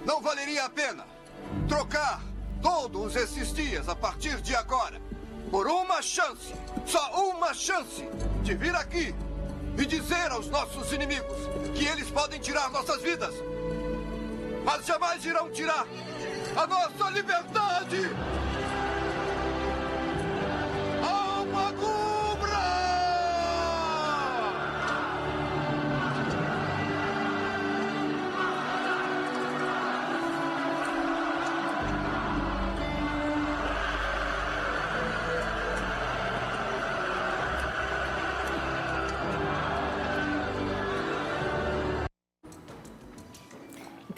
[0.04, 1.06] Não valeria a pena
[1.66, 2.20] trocar
[2.60, 5.00] todos esses dias a partir de agora
[5.50, 6.54] por uma chance,
[6.86, 8.06] só uma chance,
[8.42, 9.14] de vir aqui
[9.78, 11.36] e dizer aos nossos inimigos
[11.74, 13.34] que eles podem tirar nossas vidas,
[14.64, 15.86] mas jamais irão tirar
[16.56, 18.10] a nossa liberdade!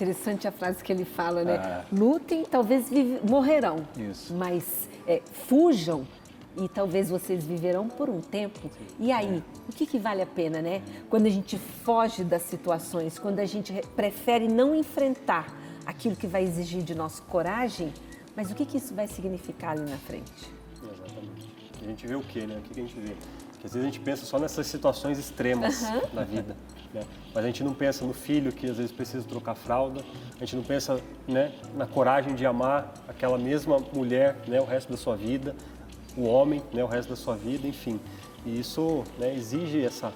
[0.06, 1.58] Interessante a frase que ele fala, né?
[1.58, 1.84] Ah.
[1.92, 3.86] Lutem, talvez vive- morrerão.
[3.96, 4.34] Isso.
[4.34, 6.04] Mas é, fujam
[6.56, 8.58] e talvez vocês viverão por um tempo.
[8.98, 10.82] E aí, o que, que vale a pena, né?
[11.08, 15.46] Quando a gente foge das situações, quando a gente re- prefere não enfrentar
[15.86, 17.92] aquilo que vai exigir de nós coragem,
[18.34, 20.32] mas o que, que isso vai significar ali na frente?
[20.82, 21.48] Exatamente.
[21.80, 22.56] A gente vê o quê, né?
[22.58, 23.14] O que que a gente vê?
[23.52, 26.00] Porque às vezes a gente pensa só nessas situações extremas Aham.
[26.12, 26.56] da vida,
[26.92, 27.02] né?
[27.34, 30.04] Mas a gente não pensa no filho que às vezes precisa trocar fralda,
[30.36, 34.90] a gente não pensa né, na coragem de amar aquela mesma mulher né, o resto
[34.90, 35.54] da sua vida,
[36.16, 37.98] o homem né, o resto da sua vida, enfim.
[38.44, 40.12] E isso né, exige essa,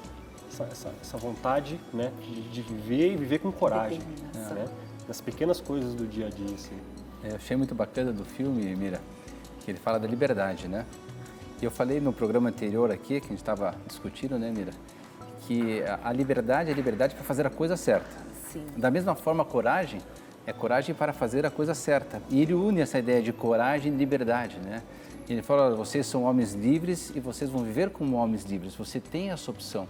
[0.50, 4.00] essa, essa, essa vontade né, de, de viver e viver com coragem,
[4.34, 4.66] né?
[5.06, 6.76] Nas pequenas coisas do dia a dia, assim.
[7.22, 9.00] É, Eu achei muito bacana do filme, Mira,
[9.64, 10.84] que ele fala da liberdade, né?
[11.62, 14.72] E eu falei no programa anterior aqui, que a gente estava discutindo, né, Mira,
[15.46, 18.06] que a- liberdade é liberdade para fazer a coisa certa.
[18.52, 18.64] Sim.
[18.76, 20.00] Da mesma forma, a coragem
[20.46, 22.20] é coragem para fazer a coisa certa.
[22.30, 24.82] E ele une essa ideia de coragem e liberdade, né?
[25.28, 28.74] Ele fala, "Olha, vocês são homens livres e vocês vão viver como homens livres.
[28.76, 29.88] Você tem essa opção.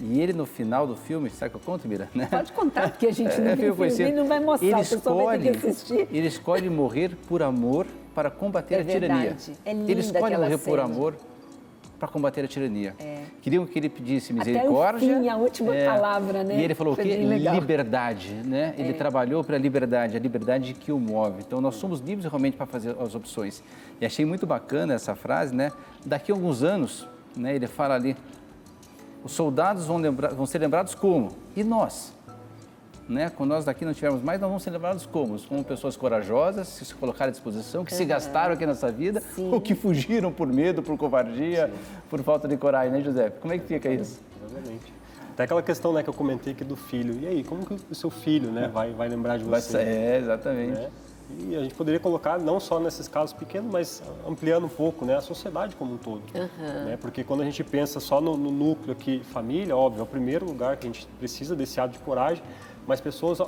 [0.00, 2.08] E ele, no final do filme, sabe que eu conto, Mira?
[2.14, 2.26] Né?
[2.30, 5.48] Pode contar, porque a gente não É, viu o filme não vai mostrar, ele escolhe,
[5.48, 6.08] assistir.
[6.12, 9.36] ele escolhe morrer por amor para combater É a tirania.
[9.64, 10.82] É linda ele escolhe morrer por cena.
[10.84, 11.14] amor
[11.98, 12.94] para combater a tirania.
[12.98, 13.22] É.
[13.40, 15.12] Queriam que ele pedisse Até o misericórdia.
[15.12, 16.58] é, fim, a última palavra, né?
[16.58, 17.16] E ele falou o Foi quê?
[17.16, 17.54] bem legal.
[17.54, 18.74] Liberdade, né?
[18.76, 18.92] Ele É.
[18.92, 21.42] trabalhou para a liberdade, a liberdade que o move.
[21.46, 23.62] Então nós somos livres realmente para fazer as opções.
[24.00, 25.72] E achei muito bacana essa frase, né?
[26.04, 27.54] Daqui a alguns anos, né?
[27.54, 28.16] Ele fala ali,
[29.24, 31.30] os soldados vão, lembrar, vão ser lembrados como?
[31.56, 32.14] E nós?
[33.08, 33.30] Né?
[33.30, 35.40] Quando nós daqui não tivermos mais, nós vamos ser lembrados como?
[35.42, 38.08] Como pessoas corajosas, que se colocaram à disposição, que se Uhum.
[38.08, 41.70] gastaram aqui nessa vida, ou que fugiram por medo, por covardia,
[42.10, 43.30] por falta de coragem, né, José?
[43.30, 44.20] Como é que fica isso?
[44.44, 44.92] Exatamente.
[45.32, 47.16] Até aquela questão né, que eu comentei aqui do filho.
[47.22, 49.76] E aí, como que o seu filho né, vai, vai lembrar de você?
[49.78, 50.72] é, exatamente.
[50.72, 50.88] Né?
[51.40, 55.16] E a gente poderia colocar não só nesses casos pequenos, mas ampliando um pouco né,
[55.16, 56.22] a sociedade como um todo.
[56.34, 56.84] Aham.
[56.86, 56.98] Né?
[57.00, 60.46] Porque quando a gente pensa só no, no núcleo aqui, família, óbvio, é o primeiro
[60.46, 62.42] lugar que a gente precisa desse ato de coragem,
[62.86, 63.38] mas pessoas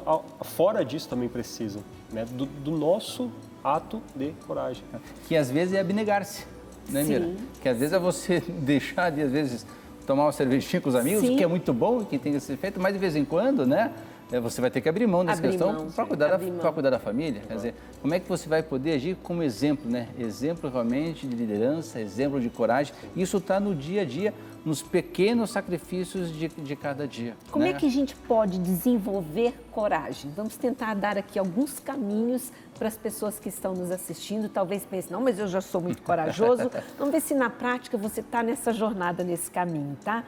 [0.43, 1.82] fora disso também precisam,
[2.12, 2.24] né?
[2.24, 3.30] do, do nosso
[3.62, 4.82] ato de coragem.
[5.26, 6.47] Que às vezes é abnegar-se,
[6.89, 7.09] né, Sim.
[7.11, 7.34] Mira?
[7.61, 9.66] Que às vezes é você deixar de, às vezes,
[10.07, 11.36] tomar uma cervejinha com os amigos, Sim.
[11.36, 13.66] que é muito bom e que tem que ser feito, mas de vez em quando,
[13.66, 13.93] né?
[14.32, 16.39] é, Você vai ter que abrir mão dessa Abrir questão para cuidar,
[16.72, 17.43] cuidar da família.
[17.47, 20.09] Quer dizer, como é que você vai poder agir como exemplo, né?
[20.18, 22.95] Exemplo realmente de liderança, exemplo de coragem.
[23.16, 24.34] Isso está no dia a dia,
[24.68, 27.34] nos pequenos sacrifícios de, de cada dia.
[27.50, 27.70] Como né?
[27.70, 30.30] é que a gente pode desenvolver coragem?
[30.36, 34.48] Vamos tentar dar aqui alguns caminhos para as pessoas que estão nos assistindo.
[34.48, 36.70] Talvez pensem, não, mas eu já sou muito corajoso.
[36.98, 40.22] Vamos ver se na prática você está nessa jornada, nesse caminho, tá?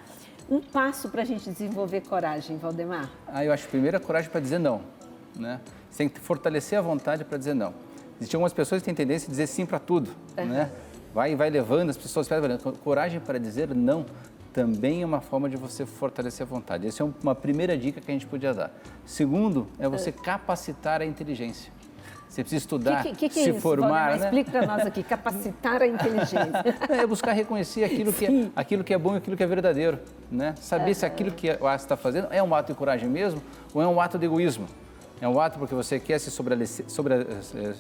[0.48, 3.10] Um passo para a gente desenvolver coragem, Valdemar.
[3.28, 4.80] Ah, eu acho que primeiro a coragem para dizer não.
[5.36, 5.60] Né?
[5.90, 7.74] Você tem que fortalecer a vontade para dizer não.
[8.16, 10.10] Existem algumas pessoas que têm tendência a dizer sim para tudo.
[10.34, 10.70] Né?
[11.14, 12.28] Vai, vai levando, as pessoas
[12.84, 14.06] coragem para dizer não
[14.52, 16.86] também é uma forma de você fortalecer a vontade.
[16.86, 18.72] Essa é um- uma primeira dica que a gente podia dar.
[19.06, 21.72] Segundo, é você capacitar a inteligência.
[22.28, 24.16] Você precisa estudar, que, que, que é se isso, formar.
[24.16, 24.24] Né?
[24.24, 26.50] Explica para nós aqui, capacitar a inteligência.
[26.88, 29.98] É buscar reconhecer aquilo que, é, aquilo que é bom e aquilo que é verdadeiro.
[30.30, 30.54] Né?
[30.60, 33.42] Saber se aquilo que o ato está fazendo é um ato de coragem mesmo
[33.74, 34.66] ou é um ato de egoísmo.
[35.20, 37.74] É um ato porque você quer se, sobre, eh,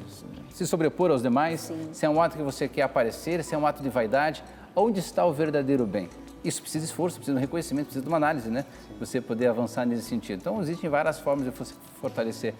[0.50, 3.66] se sobrepor aos demais, se é um ato que você quer aparecer, se é um
[3.66, 4.44] ato de vaidade.
[4.76, 6.08] Onde está o verdadeiro bem?
[6.44, 8.64] Isso precisa de esforço, precisa de um reconhecimento, precisa de uma análise, né?
[8.98, 10.38] Você poder avançar nesse sentido.
[10.38, 12.54] Então, existem várias formas de você fortalecer,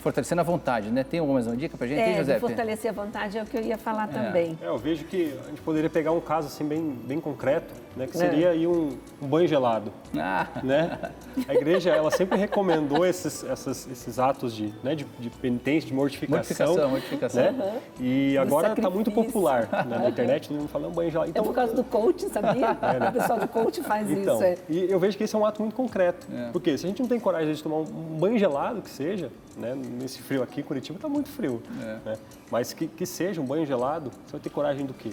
[0.00, 1.04] fortalecendo a vontade, né?
[1.04, 2.38] Tem alguma mais uma dica para gente, hein, É, José?
[2.38, 4.58] fortalecer a vontade é o que eu ia falar também.
[4.60, 8.06] É, eu vejo que a gente poderia pegar um caso assim bem, bem concreto, né,
[8.06, 8.20] que É.
[8.20, 9.92] seria aí um, um banho gelado.
[10.18, 10.46] Ah.
[10.62, 10.98] Né?
[11.46, 15.94] A igreja ela sempre recomendou esses, essas- esses atos de, né, de, de penitência, de
[15.94, 16.68] mortificação.
[16.68, 17.52] Mortificação, mortificação.
[17.52, 17.64] Né?
[17.64, 17.80] Uhum.
[18.00, 21.30] E Do agora está muito popular né, na internet, todo mundo falando banho gelado.
[21.34, 22.76] É por causa do coach, sabia?
[22.80, 23.08] É, né?
[23.10, 24.44] O pessoal do coach faz Então, isso.
[24.44, 24.56] É.
[24.68, 26.26] e eu vejo que esse é um ato muito concreto.
[26.32, 26.50] É.
[26.52, 27.84] Porque se a gente não tem coragem de tomar um
[28.18, 31.98] banho gelado que seja, né, nesse frio aqui, Curitiba está muito frio, É.
[32.10, 32.18] né,
[32.50, 35.10] mas que, que seja um banho gelado, você vai ter coragem do quê?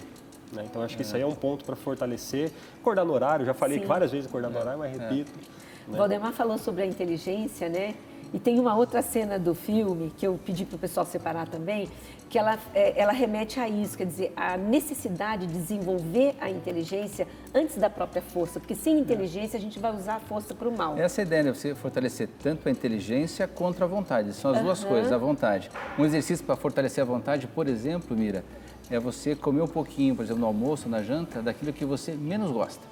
[0.52, 0.64] Né?
[0.64, 2.50] Então, acho que isso aí é um ponto para fortalecer.
[2.80, 3.84] Acordar no horário, já falei Sim.
[3.86, 4.98] várias vezes acordar no horário, mas É.
[4.98, 5.30] repito.
[5.86, 5.98] né?
[5.98, 7.94] Valdemar falou sobre a inteligência, né?
[8.32, 11.88] E tem uma outra cena do filme que eu pedi para o pessoal separar também,
[12.28, 17.26] que ela, é, ela remete a isso, quer dizer, a necessidade de desenvolver a inteligência
[17.54, 20.76] antes da própria força, porque sem inteligência a gente vai usar a força para o
[20.76, 20.98] mal.
[20.98, 21.54] Essa é a ideia, né?
[21.54, 24.34] Você fortalecer tanto a inteligência quanto a vontade.
[24.34, 24.88] São as duas Aham.
[24.88, 25.70] coisas, a vontade.
[25.98, 28.44] Um exercício para fortalecer a vontade, por exemplo, Mira,
[28.90, 32.50] é você comer um pouquinho, por exemplo, no almoço, na janta, daquilo que você menos
[32.50, 32.82] gosta.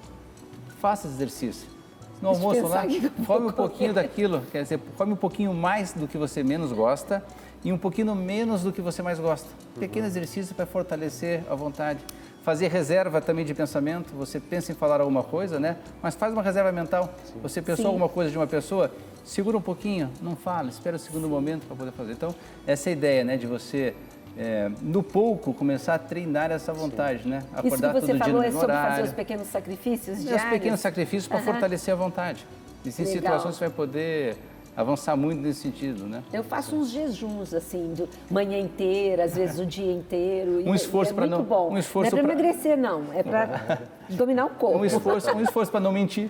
[0.81, 1.76] Faça esse exercício.
[2.21, 2.83] No almoço lá,
[3.19, 3.53] vou come um comer.
[3.53, 7.23] pouquinho daquilo, quer dizer, come um pouquinho mais do que você menos gosta
[7.63, 9.49] e um pouquinho menos do que você mais gosta.
[9.79, 12.01] Pequeno exercício para fortalecer a vontade.
[12.43, 14.15] Fazer reserva também de pensamento.
[14.15, 15.77] Você pensa em falar alguma coisa, né?
[16.01, 17.13] Mas faz uma reserva mental.
[17.43, 17.89] Você pensou Sim.
[17.89, 18.91] alguma coisa de uma pessoa,
[19.25, 22.13] segura um pouquinho, não fala, espera o segundo momento para poder fazer.
[22.13, 22.33] Então,
[22.65, 23.95] essa é ideia, né, de você,
[24.37, 27.39] é, no pouco, começar a treinar essa vontade, né?
[27.39, 30.21] Isso que Acordar você todo dia falou no é sobre fazer os pequenos sacrifícios É,
[30.23, 30.43] diários?
[30.45, 31.47] os pequenos sacrifícios para Aham.
[31.47, 32.47] fortalecer a vontade.
[32.85, 33.33] Existem Legal.
[33.39, 34.37] situações você vai poder
[34.77, 36.23] avançar muito nesse sentido, né?
[36.31, 40.61] Eu faço uns jejuns, assim, de manhã inteira, às vezes o dia inteiro.
[40.61, 41.71] e- Um esforço e é muito não- bom.
[41.73, 43.05] um esforço não é para pra- emagrecer, não.
[43.15, 43.79] É para
[44.11, 44.79] dominar o corpo.
[44.79, 46.29] Um esforço, um esforço para não mentir,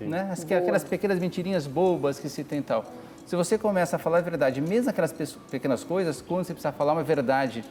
[0.00, 0.28] né?
[0.32, 0.58] As- Boa.
[0.60, 2.84] Aquelas pequenas mentirinhas bobas que se tem e tal.
[3.26, 5.12] Se você começa a falar a verdade, mesmo aquelas
[5.50, 7.64] pequenas coisas, quando você precisar falar uma verdade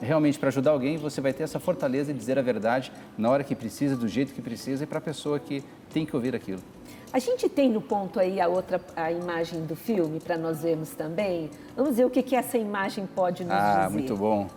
[0.00, 3.44] realmente para ajudar alguém, você vai ter essa fortaleza de dizer a verdade na hora
[3.44, 6.62] que precisa, do jeito que precisa e para a pessoa que tem que ouvir aquilo.
[7.12, 10.90] A gente tem no ponto aí a outra a imagem do filme para nós vermos
[10.90, 11.50] também.
[11.76, 13.98] Vamos ver o que, que essa imagem pode nos Ah, dizer.
[13.98, 14.48] muito bom.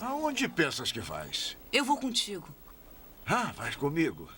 [0.00, 1.56] Aonde pensas que vais?
[1.72, 2.46] Eu vou contigo.
[3.26, 4.28] Ah, vai comigo.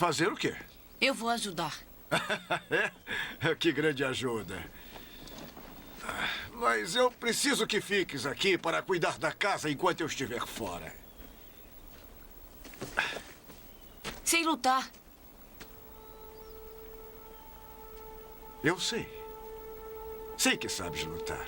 [0.00, 0.56] Fazer o quê?
[0.98, 1.76] Eu vou ajudar.
[3.42, 3.54] É?
[3.54, 4.58] que grande ajuda.
[6.54, 10.90] Mas eu preciso que fiques aqui para cuidar da casa enquanto eu estiver fora.
[14.24, 14.90] Sei lutar.
[18.64, 19.06] Eu sei.
[20.38, 21.46] Sei que sabes lutar.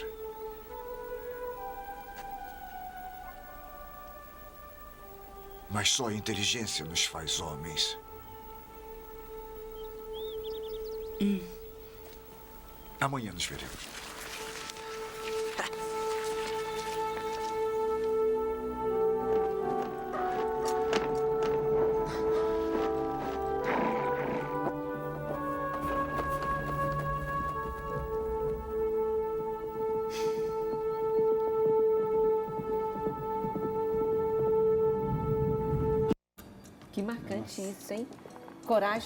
[5.71, 7.97] Mas só a inteligência nos faz homens.
[13.01, 13.77] Aman yanlış veriyorum.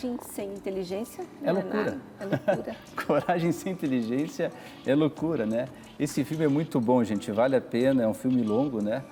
[0.01, 1.99] Coragem sem inteligência É loucura.
[2.21, 2.77] É loucura.
[3.07, 4.53] Coragem sem inteligência
[4.85, 5.69] é loucura, né?
[5.99, 7.31] Esse filme é muito bom, gente.
[7.33, 8.03] Vale a pena.
[8.03, 9.03] É um filme longo, né?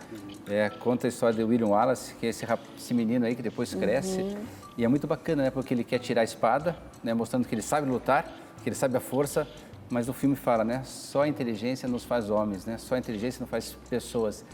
[0.46, 3.42] É, conta a história de William Wallace, que é esse, rap- esse menino aí que
[3.42, 4.20] depois cresce.
[4.20, 4.36] Uhum.
[4.76, 5.50] E é muito bacana, né?
[5.50, 7.14] Porque ele quer tirar a espada, né?
[7.14, 8.30] Mostrando que ele sabe lutar,
[8.62, 9.46] que ele sabe a força.
[9.88, 10.82] Mas o filme fala, né?
[10.84, 12.76] Só a inteligência nos faz homens, né?
[12.78, 14.44] Só a inteligência não faz pessoas.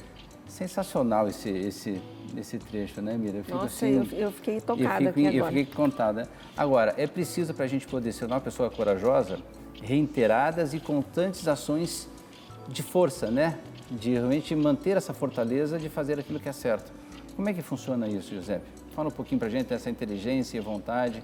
[0.47, 2.03] Sensacional esse, esse,
[2.39, 3.39] esse trecho, né, Mira?
[3.39, 5.57] Eu fico Nossa, assim- eu, eu fiquei tocada eu aqui fico, eu agora.
[5.57, 6.29] fiquei contada.
[6.57, 9.39] Agora, é preciso para a gente poder ser uma pessoa corajosa,
[9.83, 12.09] reiteradas e constantes ações
[12.69, 13.59] de força, né?
[13.91, 16.93] De realmente manter essa fortaleza de fazer aquilo que é certo.
[17.35, 18.67] Como é que funciona isso, Giuseppe?
[18.95, 21.23] Fala um pouquinho para a gente dessa inteligência e vontade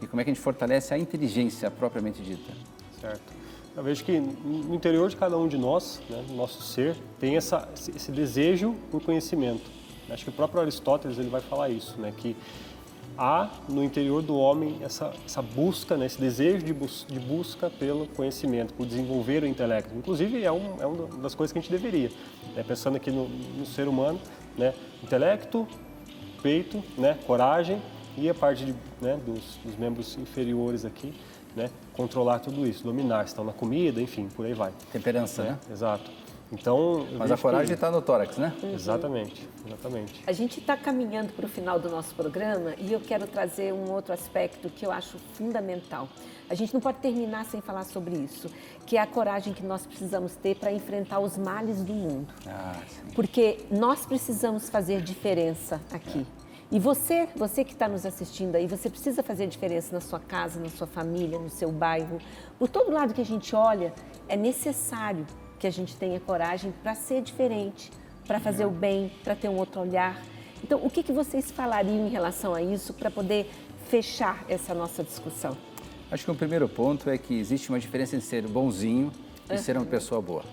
[0.00, 2.52] e como é que a gente fortalece a inteligência propriamente dita.
[3.00, 3.38] Certo.
[3.76, 7.36] Eu vejo que no interior de cada um de nós, né, no nosso ser, tem
[7.36, 9.70] essa, esse desejo por conhecimento.
[10.10, 12.36] Acho que o próprio Aristóteles ele vai falar isso, né, que
[13.16, 17.68] há no interior do homem essa, essa busca, né, esse desejo de, bus de busca
[17.68, 19.94] pelo conhecimento, por desenvolver o intelecto.
[19.96, 22.10] Inclusive, é, um, é uma das coisas que a gente deveria.
[22.54, 24.20] né, pensando aqui no, no ser humano,
[24.56, 25.66] né, intelecto,
[26.42, 27.82] peito, né, coragem
[28.16, 31.12] e a parte de, né, dos, dos membros inferiores aqui,
[31.56, 34.72] né, controlar tudo isso, dominar, estão na comida, enfim, por aí vai.
[34.92, 35.58] Temperança, né?
[35.70, 36.10] Exato.
[36.50, 38.54] Então, Mas a coragem que- está no tórax, né?
[38.74, 40.22] Exatamente, exatamente.
[40.26, 43.90] A gente está caminhando para o final do nosso programa e eu quero trazer um
[43.92, 46.08] outro aspecto que eu acho fundamental.
[46.48, 48.48] A gente não pode terminar sem falar sobre isso,
[48.86, 52.32] que é a coragem que nós precisamos ter para enfrentar os males do mundo.
[52.46, 53.12] Ah, sim.
[53.14, 56.26] Porque nós precisamos fazer diferença aqui.
[56.70, 60.60] E você, você que está nos assistindo aí, você precisa fazer diferença na sua casa,
[60.60, 62.18] na sua família, no seu bairro.
[62.58, 63.92] Por todo lado que a gente olha,
[64.28, 65.26] é necessário
[65.58, 67.90] que a gente tenha coragem para ser diferente,
[68.26, 70.20] para fazer o bem, para ter um outro olhar.
[70.62, 73.50] Então, o que, que vocês falariam em relação a isso para poder
[73.88, 75.56] fechar essa nossa discussão?
[76.10, 79.12] Acho que o primeiro ponto é que existe uma diferença entre ser bonzinho
[79.50, 80.44] e ser uma pessoa boa.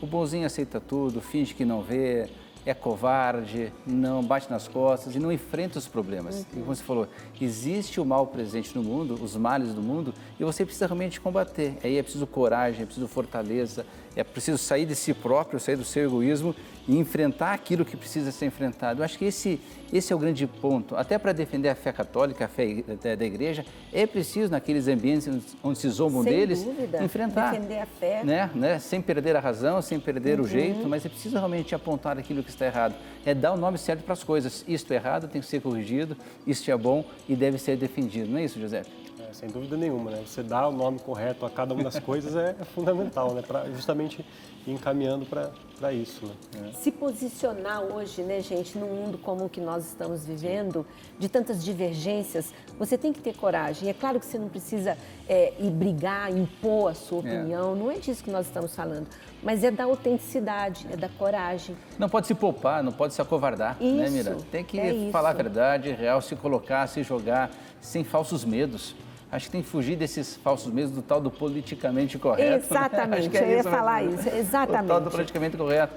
[0.00, 2.28] O bonzinho aceita tudo, finge que não vê,
[2.64, 6.42] é covarde, não bate nas costas e não enfrenta os problemas.
[6.42, 7.08] E como você falou,
[7.40, 11.78] existe o mal presente no mundo, os males do mundo, e você precisa realmente combater.
[11.82, 13.86] Aí é preciso coragem, é preciso fortaleza,
[14.16, 16.54] é preciso sair de si próprio, sair do seu egoísmo
[16.88, 19.00] e enfrentar aquilo que precisa ser enfrentado.
[19.00, 19.60] Eu acho que esse,
[19.92, 20.96] esse é o grande ponto.
[20.96, 25.28] Até para defender a fé católica, a fé da, da igreja, é preciso, naqueles ambientes
[25.62, 27.52] onde se zombam Sem deles, dúvida, enfrentar.
[27.52, 28.24] defender a fé.
[28.24, 28.50] Né?
[28.54, 28.78] Né?
[28.80, 30.46] Sem perder a razão, sem perder Uhum.
[30.46, 32.94] o jeito, mas é preciso realmente apontar aquilo que está errado.
[33.24, 34.64] É dar o nome certo para as coisas.
[34.66, 38.28] Isto é errado, tem que ser corrigido, isto é bom e deve ser defendido.
[38.30, 38.82] Não é isso, José?
[39.30, 40.22] É, sem dúvida nenhuma, né?
[40.26, 43.42] Você dar o nome correto a cada uma das coisas é, é fundamental, né?
[43.42, 44.24] Pra justamente
[44.66, 46.70] ir encaminhando para isso, né?
[46.74, 50.86] se posicionar hoje, né, gente, num mundo como o que nós estamos vivendo,
[51.18, 53.88] de tantas divergências, você tem que ter coragem.
[53.88, 57.20] É claro que você não precisa é, ir brigar, impor a sua É.
[57.20, 59.06] opinião, não é disso que nós estamos falando,
[59.42, 61.74] mas é da autenticidade, é da coragem.
[61.98, 64.36] Não pode se poupar, não pode se acovardar, né, Isso, Mira?
[64.52, 65.10] Tem que é isso.
[65.10, 67.50] falar a verdade, real, se colocar, se jogar,
[67.80, 68.94] sem falsos medos.
[69.32, 72.50] Acho que tem que fugir desses falsos medos do tal do politicamente correto.
[72.50, 72.56] né?
[72.56, 74.10] Exatamente, Acho que é eu ia falar né?
[74.12, 75.10] isso, O tal do exatamente.
[75.10, 75.94] politicamente correto.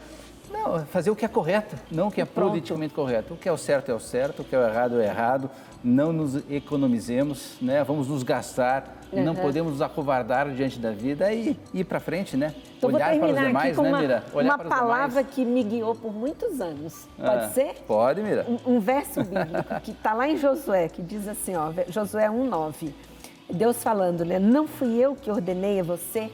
[0.51, 2.49] Não, fazer o que é correto, não o que é Pronto.
[2.49, 3.33] politicamente correto.
[3.33, 5.01] O que é o certo é o certo, o que é o errado é o
[5.01, 5.49] errado.
[5.83, 7.83] Não nos economizemos, né?
[7.83, 9.41] Vamos nos gastar, não Uhum.
[9.41, 12.53] podemos nos acovardar diante da vida e ir para frente, né?
[12.77, 14.23] Então, Olhar para os demais, né, uma, Mira?
[14.31, 17.07] Olhar uma para os palavra que me guiou por muitos anos.
[17.17, 17.73] Pode Ah, ser?
[17.87, 18.45] Pode, Mira.
[18.47, 22.93] Um, um verso bíblico que está lá em Josué, que diz assim, ó, Josué 1,9.
[23.53, 24.39] Deus falando, né?
[24.39, 26.31] Não fui eu que ordenei a você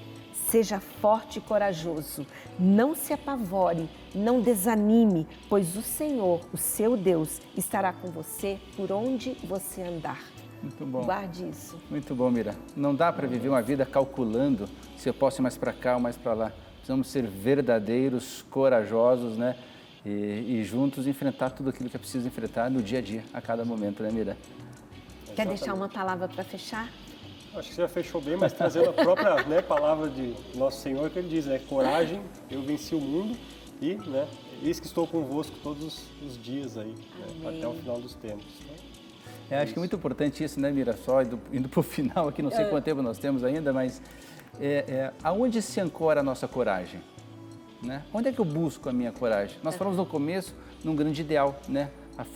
[0.49, 2.26] Seja forte e corajoso.
[2.57, 8.91] Não se apavore, não desanime, pois o Senhor, o seu Deus, estará com você por
[8.91, 10.20] onde você andar.
[10.59, 11.03] Muito bom.
[11.03, 11.78] Guarde isso.
[11.88, 12.55] Muito bom, Mira.
[12.76, 14.67] Não dá para viver uma vida calculando
[14.97, 16.51] se eu posso ir mais para cá ou mais para lá.
[16.78, 19.55] Precisamos ser verdadeiros, corajosos, né?
[20.03, 23.39] E, e, juntos enfrentar tudo aquilo que é preciso enfrentar no dia a dia, a
[23.39, 24.36] cada momento, né, Mira?
[25.36, 26.89] Quer deixar uma palavra para fechar?
[27.55, 31.09] Acho que você já fechou bem, mas trazendo a própria né, palavra de Nosso Senhor,
[31.09, 31.59] que ele diz, né?
[31.67, 33.35] Coragem, eu venci o mundo
[33.81, 34.27] e, né?
[34.61, 38.45] Eis que estou convosco todos os dias aí, né, até o final dos tempos.
[39.49, 40.95] É, acho que é muito importante isso, né, Mira?
[40.97, 42.69] Só indo, indo para o final aqui, não sei É.
[42.69, 44.01] quanto tempo nós temos ainda, mas
[44.59, 47.01] é, é, aonde se ancora a nossa coragem?
[47.81, 48.03] Né?
[48.13, 49.57] Onde é que eu busco a minha coragem?
[49.63, 51.89] Nós falamos no começo num grande ideal, né?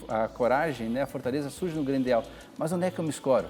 [0.07, 1.01] A, a coragem, né?
[1.01, 2.23] a fortaleza surge no grande ideal.
[2.57, 3.47] Mas onde é que eu me escoro?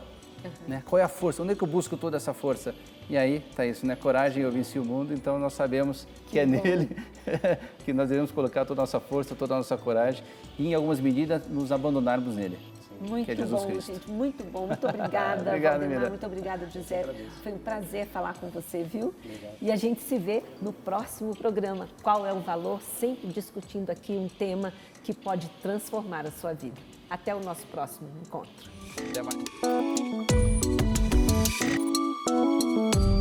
[0.67, 0.83] Né?
[0.85, 1.41] Qual é a força?
[1.43, 2.73] Onde é que eu busco toda essa força?
[3.09, 3.95] E aí está isso, né?
[3.95, 6.51] Coragem, eu venci o mundo, então nós sabemos que, Que é bom.
[6.63, 6.95] nele
[7.83, 10.23] que nós devemos colocar toda a nossa força, toda a nossa coragem
[10.57, 12.57] e, em algumas medidas, nos abandonarmos nele.
[13.01, 13.93] Muito que é bom, Cristo.
[13.93, 14.09] gente.
[14.09, 14.67] Muito bom.
[14.67, 16.09] Muito obrigada, Obrigado, Valdemar.
[16.09, 17.03] Muito obrigada, José.
[17.41, 19.13] Foi um prazer falar com você, viu?
[19.61, 21.89] E a gente se vê no próximo programa.
[22.01, 22.81] Qual é o valor?
[22.81, 24.71] Sempre discutindo aqui um tema
[25.03, 26.77] que pode transformar a sua vida.
[27.09, 28.71] Até o nosso próximo encontro.
[29.09, 30.32] Até mais.
[31.59, 31.77] Thank
[32.27, 33.12] you.